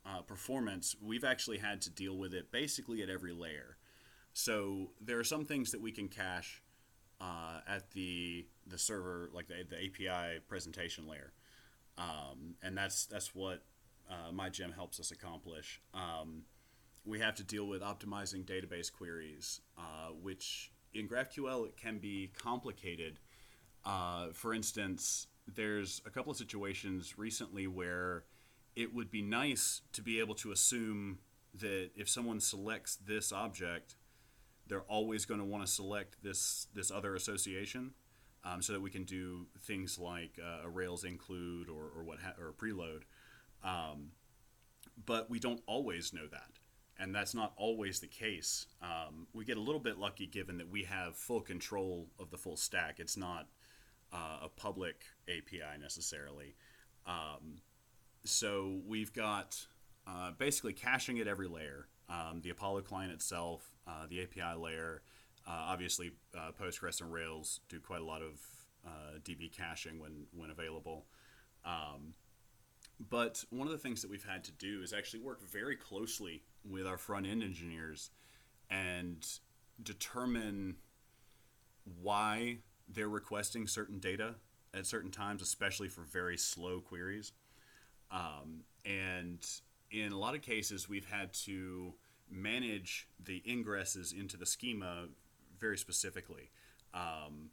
uh, 0.05 0.21
performance, 0.21 0.95
we've 1.01 1.23
actually 1.23 1.59
had 1.59 1.81
to 1.81 1.89
deal 1.89 2.17
with 2.17 2.33
it 2.33 2.51
basically 2.51 3.01
at 3.01 3.09
every 3.09 3.33
layer. 3.33 3.77
So 4.33 4.91
there 4.99 5.19
are 5.19 5.23
some 5.23 5.45
things 5.45 5.71
that 5.71 5.81
we 5.81 5.91
can 5.91 6.07
cache 6.07 6.61
uh, 7.21 7.59
at 7.67 7.91
the 7.91 8.45
the 8.67 8.77
server, 8.77 9.29
like 9.33 9.47
the, 9.47 9.65
the 9.69 9.77
API 9.77 10.39
presentation 10.47 11.07
layer, 11.07 11.33
um, 11.97 12.55
and 12.61 12.77
that's 12.77 13.05
that's 13.05 13.33
what 13.35 13.63
uh, 14.09 14.31
my 14.31 14.49
gem 14.49 14.71
helps 14.71 14.99
us 14.99 15.11
accomplish. 15.11 15.81
Um, 15.93 16.43
we 17.05 17.19
have 17.19 17.35
to 17.35 17.43
deal 17.43 17.67
with 17.67 17.81
optimizing 17.81 18.45
database 18.45 18.91
queries, 18.91 19.61
uh, 19.77 20.11
which 20.21 20.71
in 20.93 21.07
GraphQL 21.07 21.67
it 21.67 21.77
can 21.77 21.97
be 21.97 22.31
complicated. 22.37 23.19
Uh, 23.85 24.27
for 24.33 24.53
instance, 24.53 25.27
there's 25.53 26.01
a 26.05 26.09
couple 26.09 26.31
of 26.31 26.37
situations 26.37 27.17
recently 27.17 27.67
where 27.67 28.23
it 28.75 28.93
would 28.93 29.11
be 29.11 29.21
nice 29.21 29.81
to 29.91 30.01
be 30.01 30.19
able 30.19 30.35
to 30.35 30.51
assume 30.51 31.19
that 31.53 31.91
if 31.95 32.09
someone 32.09 32.39
selects 32.39 32.95
this 32.95 33.31
object, 33.31 33.95
they're 34.67 34.81
always 34.81 35.25
going 35.25 35.39
to 35.39 35.45
want 35.45 35.65
to 35.65 35.71
select 35.71 36.23
this 36.23 36.67
this 36.73 36.91
other 36.91 37.15
association, 37.15 37.91
um, 38.43 38.61
so 38.61 38.73
that 38.73 38.81
we 38.81 38.89
can 38.89 39.03
do 39.03 39.47
things 39.61 39.99
like 39.99 40.39
uh, 40.41 40.65
a 40.65 40.69
Rails 40.69 41.03
include 41.03 41.69
or, 41.69 41.89
or 41.95 42.03
what 42.03 42.19
ha- 42.19 42.35
or 42.39 42.53
preload. 42.53 43.01
Um, 43.63 44.11
but 45.05 45.29
we 45.29 45.39
don't 45.39 45.61
always 45.65 46.13
know 46.13 46.27
that, 46.27 46.59
and 46.99 47.13
that's 47.13 47.33
not 47.33 47.53
always 47.57 47.99
the 47.99 48.07
case. 48.07 48.67
Um, 48.81 49.27
we 49.33 49.45
get 49.45 49.57
a 49.57 49.61
little 49.61 49.81
bit 49.81 49.97
lucky 49.97 50.27
given 50.27 50.57
that 50.57 50.69
we 50.69 50.83
have 50.83 51.15
full 51.15 51.41
control 51.41 52.07
of 52.19 52.29
the 52.31 52.37
full 52.37 52.57
stack. 52.57 52.99
It's 52.99 53.17
not 53.17 53.47
uh, 54.13 54.39
a 54.43 54.49
public 54.49 55.03
API 55.27 55.79
necessarily. 55.81 56.55
Um, 57.05 57.61
so 58.23 58.79
we've 58.87 59.13
got 59.13 59.65
uh, 60.07 60.31
basically 60.37 60.73
caching 60.73 61.19
at 61.19 61.27
every 61.27 61.47
layer. 61.47 61.87
Um, 62.13 62.41
the 62.41 62.51
Apollo 62.51 62.81
client 62.81 63.11
itself, 63.11 63.73
uh, 63.87 64.05
the 64.07 64.21
API 64.21 64.57
layer, 64.57 65.01
uh, 65.47 65.65
obviously 65.67 66.11
uh, 66.37 66.51
Postgres 66.59 67.01
and 67.01 67.11
Rails 67.11 67.61
do 67.69 67.79
quite 67.79 68.01
a 68.01 68.05
lot 68.05 68.21
of 68.21 68.39
uh, 68.85 69.17
DB 69.23 69.51
caching 69.51 69.99
when 69.99 70.27
when 70.35 70.51
available. 70.51 71.05
Um, 71.65 72.13
but 73.09 73.43
one 73.49 73.67
of 73.67 73.71
the 73.71 73.79
things 73.79 74.01
that 74.01 74.11
we've 74.11 74.23
had 74.23 74.43
to 74.45 74.51
do 74.51 74.81
is 74.83 74.93
actually 74.93 75.21
work 75.21 75.41
very 75.41 75.75
closely 75.75 76.43
with 76.69 76.85
our 76.85 76.97
front 76.97 77.25
end 77.25 77.41
engineers 77.41 78.11
and 78.69 79.25
determine 79.81 80.75
why 82.01 82.57
they're 82.87 83.09
requesting 83.09 83.67
certain 83.67 83.99
data 83.99 84.35
at 84.73 84.85
certain 84.85 85.11
times, 85.11 85.41
especially 85.41 85.87
for 85.87 86.01
very 86.01 86.37
slow 86.37 86.79
queries. 86.79 87.31
Um, 88.11 88.63
and 88.85 89.39
in 89.91 90.11
a 90.11 90.17
lot 90.17 90.35
of 90.35 90.41
cases, 90.41 90.87
we've 90.87 91.05
had 91.05 91.33
to 91.33 91.93
manage 92.33 93.07
the 93.23 93.41
ingresses 93.47 94.13
into 94.13 94.37
the 94.37 94.45
schema 94.45 95.07
very 95.59 95.77
specifically. 95.77 96.49
Um, 96.93 97.49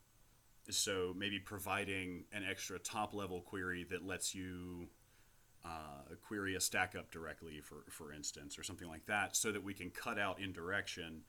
so 0.69 1.15
maybe 1.17 1.39
providing 1.39 2.25
an 2.33 2.45
extra 2.49 2.79
top 2.79 3.15
level 3.15 3.41
query 3.41 3.87
that 3.91 4.05
lets 4.05 4.35
you 4.35 4.89
uh, 5.65 6.15
query 6.27 6.55
a 6.55 6.61
stack 6.61 6.95
up 6.99 7.11
directly, 7.11 7.61
for, 7.61 7.85
for 7.91 8.13
instance, 8.13 8.59
or 8.59 8.63
something 8.63 8.89
like 8.89 9.07
that, 9.07 9.37
so 9.37 9.53
that 9.53 9.63
we 9.63 9.75
can 9.75 9.91
cut 9.91 10.19
out 10.19 10.41
indirection 10.41 11.23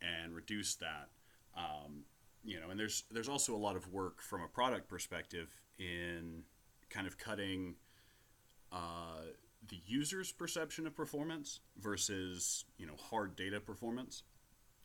and 0.00 0.34
reduce 0.34 0.74
that. 0.76 1.08
Um, 1.56 2.04
you 2.44 2.60
know, 2.60 2.70
and 2.70 2.78
there's 2.78 3.04
there's 3.10 3.28
also 3.28 3.54
a 3.54 3.58
lot 3.58 3.76
of 3.76 3.88
work 3.88 4.20
from 4.20 4.42
a 4.42 4.48
product 4.48 4.88
perspective 4.88 5.60
in 5.78 6.42
kind 6.90 7.06
of 7.06 7.18
cutting 7.18 7.76
uh, 8.72 9.22
the 9.68 9.80
user's 9.86 10.32
perception 10.32 10.86
of 10.86 10.94
performance 10.96 11.60
versus 11.80 12.64
you 12.78 12.86
know 12.86 12.96
hard 12.96 13.36
data 13.36 13.60
performance. 13.60 14.22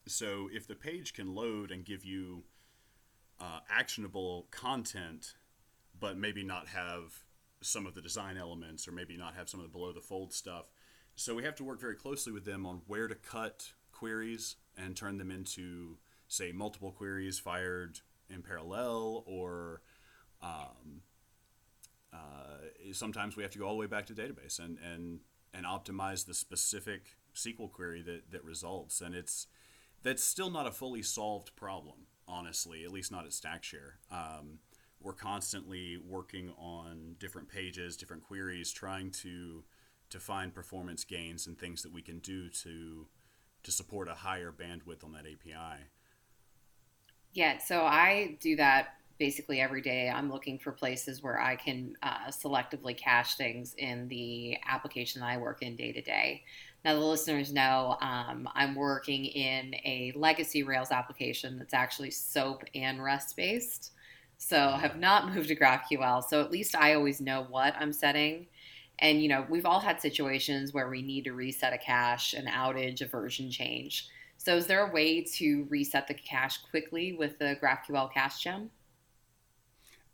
So 0.08 0.50
if 0.54 0.68
the 0.68 0.76
page 0.76 1.14
can 1.14 1.36
load 1.36 1.72
and 1.72 1.84
give 1.84 2.06
you 2.06 2.44
uh, 3.40 3.60
actionable 3.70 4.48
content, 4.52 5.34
but 6.00 6.18
maybe 6.18 6.44
not 6.44 6.68
have 6.68 7.24
some 7.62 7.86
of 7.86 7.96
the 7.96 8.02
design 8.02 8.38
elements 8.38 8.88
or 8.88 8.92
maybe 8.92 9.18
not 9.18 9.36
have 9.36 9.50
some 9.50 9.60
of 9.60 9.66
the 9.66 9.72
below 9.72 9.92
the 9.92 10.02
fold 10.02 10.34
stuff. 10.34 10.72
So 11.16 11.34
we 11.36 11.44
have 11.44 11.56
to 11.56 11.64
work 11.64 11.82
very 11.82 11.96
closely 11.96 12.32
with 12.32 12.46
them 12.46 12.66
on 12.66 12.82
where 12.88 13.08
to 13.08 13.16
cut 13.16 13.72
queries 13.92 14.58
and 14.78 14.96
turn 14.96 15.18
them 15.18 15.32
into, 15.32 15.98
say, 16.28 16.52
multiple 16.52 16.92
queries 16.92 17.40
fired 17.40 18.00
in 18.30 18.44
parallel 18.44 19.24
or 19.26 19.82
um, 20.42 21.02
uh, 22.14 22.92
sometimes 22.94 23.36
we 23.36 23.44
have 23.44 23.52
to 23.52 23.60
go 23.60 23.66
all 23.66 23.74
the 23.74 23.80
way 23.80 23.88
back 23.88 24.06
to 24.08 24.14
database 24.14 24.60
and, 24.60 24.78
and, 24.80 25.20
and 25.54 25.66
optimize 25.66 26.26
the 26.26 26.34
specific 26.34 27.18
SQL 27.36 27.72
query 27.72 28.02
that, 28.02 28.32
that 28.32 28.44
results. 28.44 29.02
And 29.02 29.14
it's 29.14 29.48
that's 30.04 30.24
still 30.24 30.50
not 30.50 30.68
a 30.68 30.72
fully 30.72 31.02
solved 31.02 31.56
problem, 31.56 32.08
honestly, 32.28 32.84
at 32.84 32.92
least 32.92 33.12
not 33.12 33.26
at 33.26 33.32
StackShare. 33.32 33.94
Um, 34.12 34.60
we're 35.02 35.14
constantly 35.14 35.98
working 35.98 36.52
on 36.58 37.16
different 37.20 37.50
pages, 37.50 37.98
different 37.98 38.24
queries, 38.24 38.72
trying 38.72 39.12
to 39.12 39.64
to 40.10 40.20
find 40.20 40.54
performance 40.54 41.04
gains 41.04 41.48
and 41.48 41.60
things 41.60 41.84
that 41.84 41.92
we 41.92 42.02
can 42.02 42.20
do 42.20 42.50
to 42.50 43.08
to 43.64 43.72
support 43.72 44.08
a 44.08 44.14
higher 44.14 44.52
bandwidth 44.52 45.04
on 45.04 45.12
that 45.12 45.26
API. 45.26 45.84
Yeah, 47.34 47.58
so 47.58 47.82
I 47.82 48.38
do 48.40 48.56
that 48.56 48.96
basically 49.20 49.62
every 49.62 49.82
day. 49.82 50.10
I'm 50.10 50.32
looking 50.32 50.60
for 50.60 50.72
places 50.72 51.24
where 51.24 51.40
I 51.40 51.56
can 51.56 51.96
uh, 52.04 52.28
selectively 52.30 52.96
cache 52.96 53.36
things 53.36 53.74
in 53.78 54.08
the 54.08 54.58
application 54.68 55.22
that 55.22 55.28
I 55.28 55.38
work 55.38 55.62
in 55.62 55.76
day 55.76 55.92
to 55.92 56.02
day. 56.02 56.44
Now, 56.86 56.94
the 56.94 57.00
listeners 57.02 57.52
know 57.52 57.98
um, 58.02 58.48
I'm 58.54 58.76
working 58.76 59.26
in 59.26 59.74
a 59.84 60.14
legacy 60.16 60.64
Rails 60.64 60.92
application 60.92 61.58
that's 61.58 61.74
actually 61.74 62.12
SOAP 62.12 62.64
and 62.76 63.04
REST 63.04 63.36
based. 63.36 63.92
So 64.38 64.58
I 64.58 64.78
have 64.78 64.98
not 64.98 65.34
moved 65.34 65.50
to 65.50 65.56
GraphQL. 65.56 66.24
So 66.24 66.42
at 66.42 66.52
least 66.52 66.76
I 66.76 66.94
always 66.94 67.20
know 67.20 67.46
what 67.50 67.76
I'm 67.78 67.94
setting. 67.94 68.48
And 69.00 69.22
you 69.22 69.30
know, 69.30 69.46
we've 69.50 69.66
all 69.66 69.80
had 69.80 70.02
situations 70.02 70.74
where 70.74 70.90
we 70.90 71.02
need 71.02 71.26
to 71.26 71.34
reset 71.34 71.74
a 71.74 71.78
cache, 71.78 72.34
an 72.34 72.46
outage, 72.46 73.02
a 73.02 73.06
version 73.06 73.52
change. 73.52 74.08
So 74.38 74.56
is 74.56 74.68
there 74.68 74.88
a 74.88 74.94
way 74.94 75.24
to 75.24 75.68
reset 75.70 76.08
the 76.08 76.14
cache 76.14 76.60
quickly 76.70 77.14
with 77.14 77.40
the 77.40 77.58
GraphQL 77.62 78.14
cache 78.14 78.44
gem? 78.44 78.70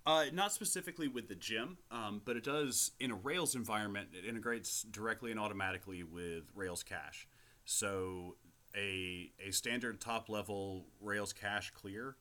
Uh, 0.05 0.25
not 0.33 0.51
specifically 0.51 1.07
with 1.07 1.29
the 1.29 1.35
gem, 1.35 1.77
um, 1.89 2.21
but 2.25 2.35
it 2.35 2.43
does 2.43 2.91
in 2.99 3.09
a 3.09 3.15
Rails 3.15 3.55
environment. 3.55 4.09
It 4.11 4.27
integrates 4.27 4.83
directly 4.83 5.31
and 5.31 5.39
automatically 5.39 6.03
with 6.03 6.43
Rails 6.53 6.83
cache. 6.83 7.25
So 7.63 8.35
a 8.75 9.31
a 9.45 9.51
standard 9.51 10.01
top 10.01 10.27
level 10.27 10.87
Rails 10.99 11.31
cache 11.31 11.71
clear 11.71 12.17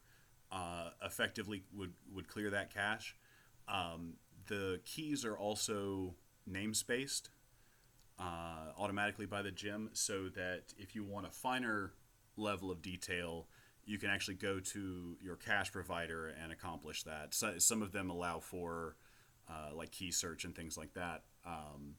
uh, 0.53 0.91
effectively 1.05 1.65
would 1.75 1.95
would 2.15 2.29
clear 2.29 2.51
that 2.51 2.73
cache. 2.73 3.17
Um, 3.67 4.15
the 4.47 4.81
keys 4.85 5.25
are 5.25 5.37
also 5.37 6.15
namespaced 6.49 7.31
uh, 8.19 8.73
automatically 8.79 9.27
by 9.27 9.43
the 9.43 9.51
gem, 9.51 9.91
so 9.93 10.29
that 10.29 10.73
if 10.79 10.95
you 10.95 11.03
want 11.03 11.27
a 11.27 11.31
finer 11.31 11.95
level 12.37 12.71
of 12.71 12.81
detail 12.81 13.49
you 13.85 13.99
can 13.99 14.11
actually 14.11 14.35
go 14.35 14.61
to 14.61 15.17
your 15.21 15.37
cache 15.37 15.73
provider 15.73 16.35
and 16.43 16.53
accomplish 16.53 17.03
that. 17.05 17.35
So, 17.35 17.59
some 17.59 17.83
of 17.83 17.93
them 17.93 18.11
allow 18.11 18.41
for 18.41 18.97
uh, 19.49 19.75
like 19.75 19.91
key 19.91 20.11
search 20.11 20.45
and 20.45 20.55
things 20.55 20.77
like 20.77 20.95
that, 20.95 21.23
um, 21.47 21.95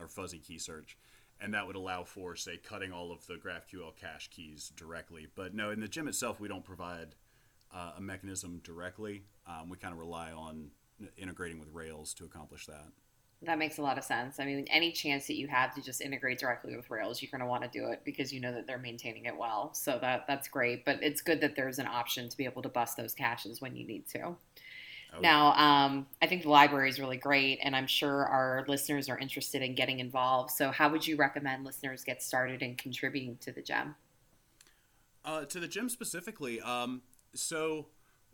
or 0.00 0.08
fuzzy 0.08 0.38
key 0.38 0.58
search, 0.58 0.96
and 1.40 1.52
that 1.54 1.66
would 1.66 1.76
allow 1.76 2.04
for 2.04 2.36
say 2.36 2.56
cutting 2.56 2.92
all 2.92 3.12
of 3.12 3.26
the 3.26 3.34
GraphQL 3.34 3.94
cache 3.96 4.28
keys 4.28 4.72
directly. 4.76 5.26
But 5.34 5.54
no, 5.54 5.70
in 5.70 5.80
the 5.80 5.88
gem 5.88 6.08
itself, 6.08 6.40
we 6.40 6.48
don't 6.48 6.64
provide 6.64 7.14
uh, 7.74 7.92
a 7.96 8.00
mechanism 8.00 8.60
directly. 8.64 9.24
Um, 9.46 9.68
we 9.68 9.76
kind 9.76 9.92
of 9.92 9.98
rely 9.98 10.32
on 10.32 10.70
integrating 11.16 11.58
with 11.58 11.68
Rails 11.72 12.14
to 12.14 12.24
accomplish 12.24 12.66
that. 12.66 12.88
That 13.42 13.58
makes 13.58 13.76
a 13.78 13.82
lot 13.82 13.98
of 13.98 14.04
sense. 14.04 14.40
I 14.40 14.46
mean, 14.46 14.66
any 14.70 14.92
chance 14.92 15.26
that 15.26 15.36
you 15.36 15.46
have 15.48 15.74
to 15.74 15.82
just 15.82 16.00
integrate 16.00 16.38
directly 16.38 16.74
with 16.74 16.90
Rails, 16.90 17.20
you're 17.20 17.30
going 17.30 17.42
to 17.42 17.46
want 17.46 17.62
to 17.64 17.68
do 17.68 17.90
it 17.90 18.00
because 18.04 18.32
you 18.32 18.40
know 18.40 18.52
that 18.52 18.66
they're 18.66 18.78
maintaining 18.78 19.26
it 19.26 19.36
well. 19.36 19.74
So 19.74 19.98
that 20.00 20.26
that's 20.26 20.48
great. 20.48 20.84
But 20.84 21.02
it's 21.02 21.20
good 21.20 21.40
that 21.42 21.54
there's 21.54 21.78
an 21.78 21.86
option 21.86 22.28
to 22.30 22.36
be 22.36 22.46
able 22.46 22.62
to 22.62 22.68
bust 22.68 22.96
those 22.96 23.14
caches 23.14 23.60
when 23.60 23.76
you 23.76 23.86
need 23.86 24.06
to. 24.08 24.36
Oh, 25.14 25.20
now, 25.20 25.52
um, 25.52 26.06
I 26.20 26.26
think 26.26 26.42
the 26.42 26.48
library 26.48 26.88
is 26.88 26.98
really 26.98 27.16
great, 27.16 27.60
and 27.62 27.76
I'm 27.76 27.86
sure 27.86 28.24
our 28.24 28.64
listeners 28.68 29.08
are 29.08 29.18
interested 29.18 29.62
in 29.62 29.74
getting 29.74 30.00
involved. 30.00 30.50
So, 30.50 30.70
how 30.70 30.88
would 30.88 31.06
you 31.06 31.16
recommend 31.16 31.64
listeners 31.64 32.04
get 32.04 32.22
started 32.22 32.62
in 32.62 32.74
contributing 32.74 33.36
to 33.42 33.52
the 33.52 33.62
gem? 33.62 33.94
Uh, 35.24 35.44
to 35.44 35.60
the 35.60 35.68
gem 35.68 35.88
specifically, 35.88 36.60
um, 36.60 37.02
so 37.34 37.86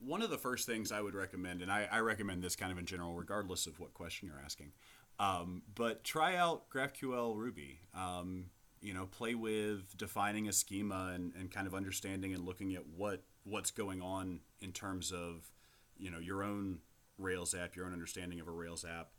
one 0.05 0.23
of 0.23 0.31
the 0.31 0.39
first 0.39 0.67
things 0.67 0.93
I 0.93 1.01
would 1.01 1.15
recommend, 1.15 1.63
and 1.63 1.71
I, 1.71 1.89
I, 1.91 2.01
recommend 2.01 2.43
this 2.43 2.57
kind 2.57 2.73
of 2.73 2.79
in 2.79 2.87
general, 2.87 3.15
regardless 3.15 3.67
of 3.67 3.79
what 3.79 3.95
question 3.95 4.29
you're 4.29 4.43
asking, 4.45 4.73
um, 5.19 5.63
but 5.75 6.05
try 6.05 6.37
out 6.37 6.69
GraphQL 6.71 7.37
Ruby. 7.37 7.81
Um, 7.95 8.47
you 8.81 8.93
know, 8.93 9.07
play 9.07 9.37
with 9.37 9.97
defining 9.97 10.49
a 10.49 10.53
schema 10.53 11.13
and, 11.15 11.33
and 11.39 11.51
kind 11.51 11.69
of 11.69 11.75
understanding 11.75 12.35
and 12.35 12.45
looking 12.45 12.75
at 12.75 12.87
what 12.87 13.23
what's 13.45 13.71
going 13.71 14.03
on 14.03 14.41
in 14.61 14.73
terms 14.73 15.13
of 15.13 15.51
you 15.97 16.11
know 16.11 16.19
your 16.19 16.43
own 16.43 16.79
Rails 17.19 17.55
app, 17.55 17.77
your 17.77 17.87
own 17.87 17.93
understanding 17.93 18.41
of 18.41 18.49
a 18.49 18.51
Rails 18.51 18.85
app, 18.85 19.11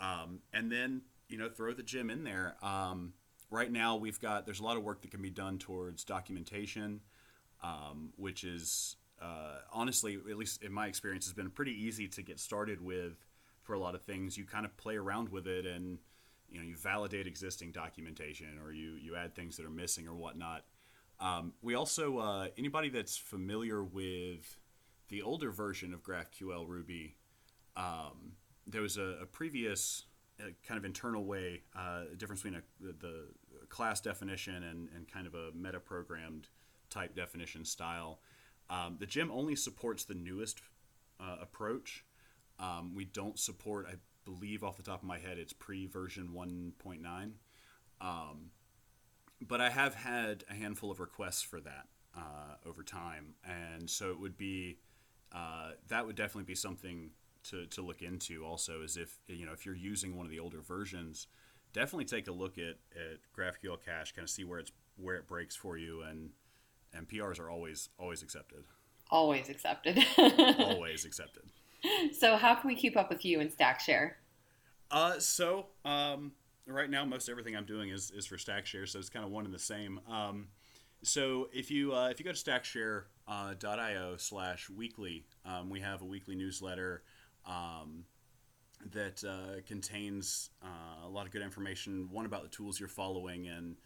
um, 0.00 0.40
and 0.52 0.72
then 0.72 1.02
you 1.28 1.36
know 1.36 1.50
throw 1.50 1.74
the 1.74 1.82
gem 1.82 2.08
in 2.08 2.24
there. 2.24 2.56
Um, 2.62 3.12
right 3.50 3.70
now, 3.70 3.96
we've 3.96 4.20
got 4.20 4.46
there's 4.46 4.60
a 4.60 4.64
lot 4.64 4.78
of 4.78 4.82
work 4.82 5.02
that 5.02 5.10
can 5.10 5.20
be 5.20 5.30
done 5.30 5.58
towards 5.58 6.04
documentation, 6.04 7.00
um, 7.62 8.14
which 8.16 8.44
is 8.44 8.96
uh, 9.22 9.58
honestly, 9.72 10.18
at 10.28 10.36
least 10.36 10.62
in 10.62 10.72
my 10.72 10.86
experience, 10.86 11.26
has 11.26 11.34
been 11.34 11.50
pretty 11.50 11.72
easy 11.72 12.08
to 12.08 12.22
get 12.22 12.40
started 12.40 12.80
with 12.80 13.24
for 13.62 13.74
a 13.74 13.78
lot 13.78 13.94
of 13.94 14.02
things. 14.02 14.36
You 14.36 14.44
kind 14.44 14.64
of 14.64 14.76
play 14.76 14.96
around 14.96 15.28
with 15.28 15.46
it 15.46 15.66
and 15.66 15.98
you 16.48 16.58
know 16.58 16.64
you 16.64 16.76
validate 16.76 17.26
existing 17.26 17.72
documentation 17.72 18.58
or 18.62 18.72
you 18.72 18.92
you 19.00 19.16
add 19.16 19.34
things 19.34 19.56
that 19.56 19.66
are 19.66 19.70
missing 19.70 20.08
or 20.08 20.14
whatnot. 20.14 20.64
Um, 21.20 21.52
we 21.62 21.74
also 21.74 22.18
uh, 22.18 22.48
anybody 22.58 22.88
that's 22.88 23.16
familiar 23.16 23.84
with 23.84 24.56
the 25.08 25.22
older 25.22 25.50
version 25.50 25.94
of 25.94 26.02
GraphQL 26.02 26.66
Ruby, 26.66 27.16
um, 27.76 28.32
there 28.66 28.82
was 28.82 28.96
a, 28.96 29.18
a 29.22 29.26
previous 29.26 30.06
uh, 30.40 30.48
kind 30.66 30.78
of 30.78 30.84
internal 30.84 31.24
way, 31.24 31.62
uh, 31.76 32.04
difference 32.16 32.42
between 32.42 32.60
a, 32.60 32.84
the, 32.84 32.92
the, 32.98 33.24
class 33.68 34.02
definition 34.02 34.64
and, 34.64 34.90
and 34.94 35.10
kind 35.10 35.26
of 35.26 35.34
a 35.34 35.50
meta 35.54 35.80
programmed 35.80 36.48
type 36.90 37.14
definition 37.14 37.64
style. 37.64 38.20
Um, 38.72 38.96
the 38.98 39.06
gem 39.06 39.30
only 39.30 39.54
supports 39.54 40.04
the 40.04 40.14
newest 40.14 40.62
uh, 41.20 41.36
approach. 41.42 42.04
Um, 42.58 42.94
we 42.94 43.04
don't 43.04 43.38
support, 43.38 43.86
I 43.86 43.96
believe 44.24 44.64
off 44.64 44.76
the 44.78 44.82
top 44.82 45.02
of 45.02 45.08
my 45.08 45.18
head, 45.18 45.36
it's 45.38 45.52
pre 45.52 45.86
version 45.86 46.30
1.9. 46.34 47.32
Um, 48.00 48.50
but 49.46 49.60
I 49.60 49.68
have 49.68 49.94
had 49.94 50.44
a 50.50 50.54
handful 50.54 50.90
of 50.90 51.00
requests 51.00 51.42
for 51.42 51.60
that 51.60 51.86
uh, 52.16 52.56
over 52.66 52.82
time, 52.82 53.34
and 53.44 53.90
so 53.90 54.10
it 54.10 54.18
would 54.18 54.38
be 54.38 54.78
uh, 55.34 55.72
that 55.88 56.06
would 56.06 56.16
definitely 56.16 56.44
be 56.44 56.54
something 56.54 57.10
to, 57.44 57.66
to 57.66 57.82
look 57.82 58.02
into. 58.02 58.44
Also, 58.44 58.82
is 58.82 58.96
if 58.96 59.18
you 59.26 59.44
know 59.46 59.52
if 59.52 59.66
you're 59.66 59.74
using 59.74 60.16
one 60.16 60.26
of 60.26 60.30
the 60.30 60.38
older 60.38 60.60
versions, 60.60 61.26
definitely 61.72 62.04
take 62.04 62.28
a 62.28 62.32
look 62.32 62.56
at, 62.58 62.76
at 62.94 63.18
GraphQL 63.36 63.78
Cache, 63.84 64.12
kind 64.12 64.24
of 64.24 64.30
see 64.30 64.44
where 64.44 64.60
it's 64.60 64.72
where 64.96 65.16
it 65.16 65.26
breaks 65.26 65.56
for 65.56 65.76
you, 65.76 66.02
and 66.02 66.30
and 66.94 67.08
PRs 67.08 67.38
are 67.40 67.50
always 67.50 67.88
always 67.98 68.22
accepted. 68.22 68.64
Always 69.10 69.48
accepted. 69.48 70.04
always 70.58 71.04
accepted. 71.04 71.44
So, 72.12 72.36
how 72.36 72.54
can 72.54 72.68
we 72.68 72.74
keep 72.74 72.96
up 72.96 73.10
with 73.10 73.24
you 73.24 73.40
in 73.40 73.48
StackShare? 73.48 74.12
Uh, 74.90 75.18
so 75.18 75.66
um, 75.84 76.32
right 76.66 76.88
now, 76.88 77.04
most 77.04 77.28
everything 77.28 77.56
I'm 77.56 77.64
doing 77.64 77.90
is, 77.90 78.10
is 78.10 78.26
for 78.26 78.36
StackShare, 78.36 78.88
so 78.88 78.98
it's 78.98 79.08
kind 79.08 79.24
of 79.24 79.30
one 79.30 79.44
and 79.44 79.54
the 79.54 79.58
same. 79.58 80.00
Um, 80.08 80.48
so 81.02 81.48
if 81.52 81.70
you 81.70 81.94
uh, 81.94 82.08
if 82.08 82.20
you 82.20 82.24
go 82.24 82.32
to 82.32 82.38
stackshare.io 82.38 84.12
uh, 84.14 84.16
slash 84.18 84.70
weekly, 84.70 85.24
um, 85.44 85.70
we 85.70 85.80
have 85.80 86.02
a 86.02 86.04
weekly 86.04 86.36
newsletter 86.36 87.02
um, 87.46 88.04
that 88.92 89.24
uh, 89.24 89.60
contains 89.66 90.50
uh, 90.62 91.06
a 91.06 91.08
lot 91.08 91.26
of 91.26 91.32
good 91.32 91.42
information. 91.42 92.08
One 92.10 92.26
about 92.26 92.42
the 92.42 92.48
tools 92.48 92.78
you're 92.78 92.88
following, 92.88 93.48
and 93.48 93.76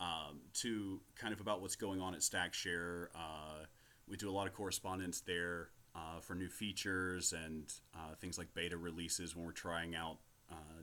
um, 0.00 0.40
two 0.54 1.00
kind 1.16 1.32
of 1.32 1.40
about 1.40 1.60
what's 1.60 1.76
going 1.76 2.00
on 2.00 2.14
at 2.14 2.20
StackShare. 2.20 3.08
Uh, 3.14 3.64
we 4.08 4.16
do 4.16 4.28
a 4.28 4.32
lot 4.32 4.46
of 4.46 4.54
correspondence 4.54 5.20
there 5.20 5.68
uh, 5.94 6.20
for 6.20 6.34
new 6.34 6.48
features 6.48 7.32
and 7.32 7.72
things 8.20 8.38
like 8.38 8.52
beta 8.54 8.76
releases 8.76 9.36
when 9.36 9.44
we're 9.44 9.52
trying 9.52 9.94
out 9.94 10.18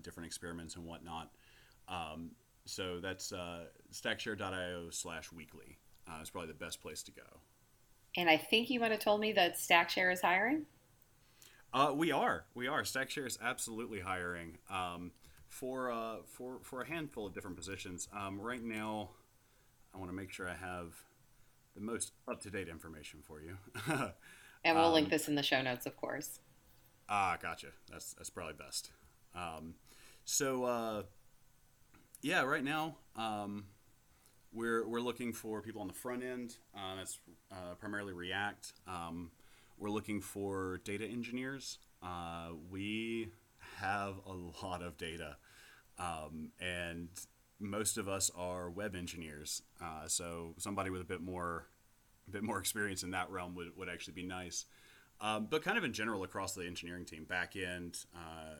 different 0.01 0.27
experiments 0.27 0.75
and 0.75 0.85
whatnot. 0.85 1.31
Um, 1.89 2.31
so 2.65 2.99
that's 2.99 3.31
uh, 3.31 3.65
stackshare.io 3.91 4.89
slash 4.91 5.31
weekly. 5.31 5.77
Uh, 6.09 6.21
is 6.21 6.29
probably 6.29 6.47
the 6.47 6.53
best 6.53 6.81
place 6.81 7.03
to 7.03 7.11
go. 7.11 7.41
And 8.15 8.29
I 8.29 8.37
think 8.37 8.69
you 8.69 8.79
might 8.79 8.91
have 8.91 9.01
told 9.01 9.19
me 9.19 9.33
that 9.33 9.57
Stackshare 9.57 10.11
is 10.11 10.21
hiring. 10.21 10.65
Uh, 11.73 11.91
we 11.93 12.11
are. 12.13 12.45
We 12.55 12.67
are. 12.67 12.83
Stackshare 12.83 13.27
is 13.27 13.37
absolutely 13.41 13.99
hiring 13.99 14.57
um, 14.69 15.11
for 15.47 15.91
uh, 15.91 16.17
for 16.25 16.59
for 16.61 16.81
a 16.81 16.87
handful 16.87 17.25
of 17.25 17.33
different 17.33 17.57
positions. 17.57 18.07
Um, 18.15 18.39
right 18.39 18.63
now, 18.63 19.09
I 19.93 19.97
want 19.97 20.09
to 20.09 20.15
make 20.15 20.31
sure 20.31 20.47
I 20.47 20.55
have 20.55 20.93
the 21.75 21.81
most 21.81 22.11
up 22.27 22.41
to 22.41 22.49
date 22.49 22.67
information 22.67 23.19
for 23.23 23.41
you. 23.41 23.57
and 24.63 24.77
we'll 24.77 24.87
um, 24.87 24.93
link 24.93 25.09
this 25.09 25.27
in 25.27 25.35
the 25.35 25.43
show 25.43 25.61
notes, 25.61 25.85
of 25.85 25.95
course. 25.95 26.39
Ah, 27.09 27.37
gotcha. 27.41 27.67
That's 27.89 28.13
that's 28.13 28.29
probably 28.29 28.55
best. 28.55 28.91
Um, 29.35 29.75
so 30.25 30.63
uh, 30.63 31.03
yeah, 32.21 32.41
right 32.41 32.63
now 32.63 32.97
um, 33.15 33.65
we're 34.51 34.87
we're 34.87 35.01
looking 35.01 35.33
for 35.33 35.61
people 35.61 35.81
on 35.81 35.87
the 35.87 35.93
front 35.93 36.23
end. 36.23 36.57
Uh, 36.75 36.95
that's 36.97 37.19
uh, 37.51 37.75
primarily 37.79 38.13
React. 38.13 38.73
Um, 38.87 39.31
we're 39.77 39.89
looking 39.89 40.21
for 40.21 40.81
data 40.83 41.05
engineers. 41.05 41.77
Uh, 42.01 42.49
we 42.71 43.29
have 43.79 44.15
a 44.25 44.65
lot 44.65 44.81
of 44.81 44.97
data, 44.97 45.37
um, 45.97 46.51
and 46.59 47.09
most 47.59 47.97
of 47.97 48.07
us 48.07 48.29
are 48.35 48.69
web 48.69 48.95
engineers. 48.95 49.63
Uh, 49.81 50.07
so 50.07 50.53
somebody 50.57 50.89
with 50.89 51.01
a 51.01 51.05
bit 51.05 51.21
more 51.21 51.67
a 52.27 52.31
bit 52.31 52.43
more 52.43 52.59
experience 52.59 53.03
in 53.03 53.11
that 53.11 53.29
realm 53.31 53.55
would, 53.55 53.75
would 53.77 53.89
actually 53.89 54.13
be 54.13 54.23
nice. 54.23 54.65
Um, 55.21 55.47
but 55.49 55.63
kind 55.63 55.77
of 55.77 55.83
in 55.83 55.93
general 55.93 56.23
across 56.23 56.53
the 56.53 56.65
engineering 56.65 57.05
team, 57.05 57.23
back 57.23 57.55
end, 57.55 58.05
uh, 58.13 58.55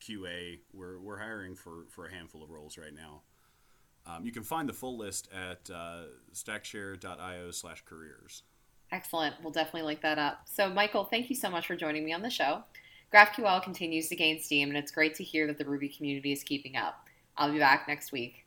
QA. 0.00 0.58
We're, 0.72 0.98
we're 0.98 1.18
hiring 1.18 1.54
for, 1.54 1.86
for 1.88 2.06
a 2.06 2.12
handful 2.12 2.42
of 2.42 2.50
roles 2.50 2.76
right 2.76 2.94
now. 2.94 3.22
Um, 4.06 4.24
you 4.24 4.32
can 4.32 4.42
find 4.42 4.68
the 4.68 4.72
full 4.72 4.98
list 4.98 5.28
at 5.32 5.70
uh, 5.70 6.02
stackshare.io 6.34 7.50
slash 7.52 7.82
careers. 7.86 8.42
Excellent. 8.92 9.34
We'll 9.42 9.52
definitely 9.52 9.82
link 9.82 10.02
that 10.02 10.18
up. 10.18 10.42
So, 10.44 10.68
Michael, 10.68 11.04
thank 11.04 11.30
you 11.30 11.36
so 11.36 11.48
much 11.48 11.66
for 11.66 11.74
joining 11.74 12.04
me 12.04 12.12
on 12.12 12.20
the 12.20 12.30
show. 12.30 12.62
GraphQL 13.12 13.62
continues 13.62 14.08
to 14.08 14.16
gain 14.16 14.40
steam, 14.40 14.68
and 14.68 14.76
it's 14.76 14.92
great 14.92 15.14
to 15.16 15.24
hear 15.24 15.46
that 15.46 15.58
the 15.58 15.64
Ruby 15.64 15.88
community 15.88 16.32
is 16.32 16.42
keeping 16.42 16.76
up. 16.76 17.06
I'll 17.36 17.52
be 17.52 17.58
back 17.58 17.86
next 17.88 18.12
week. 18.12 18.43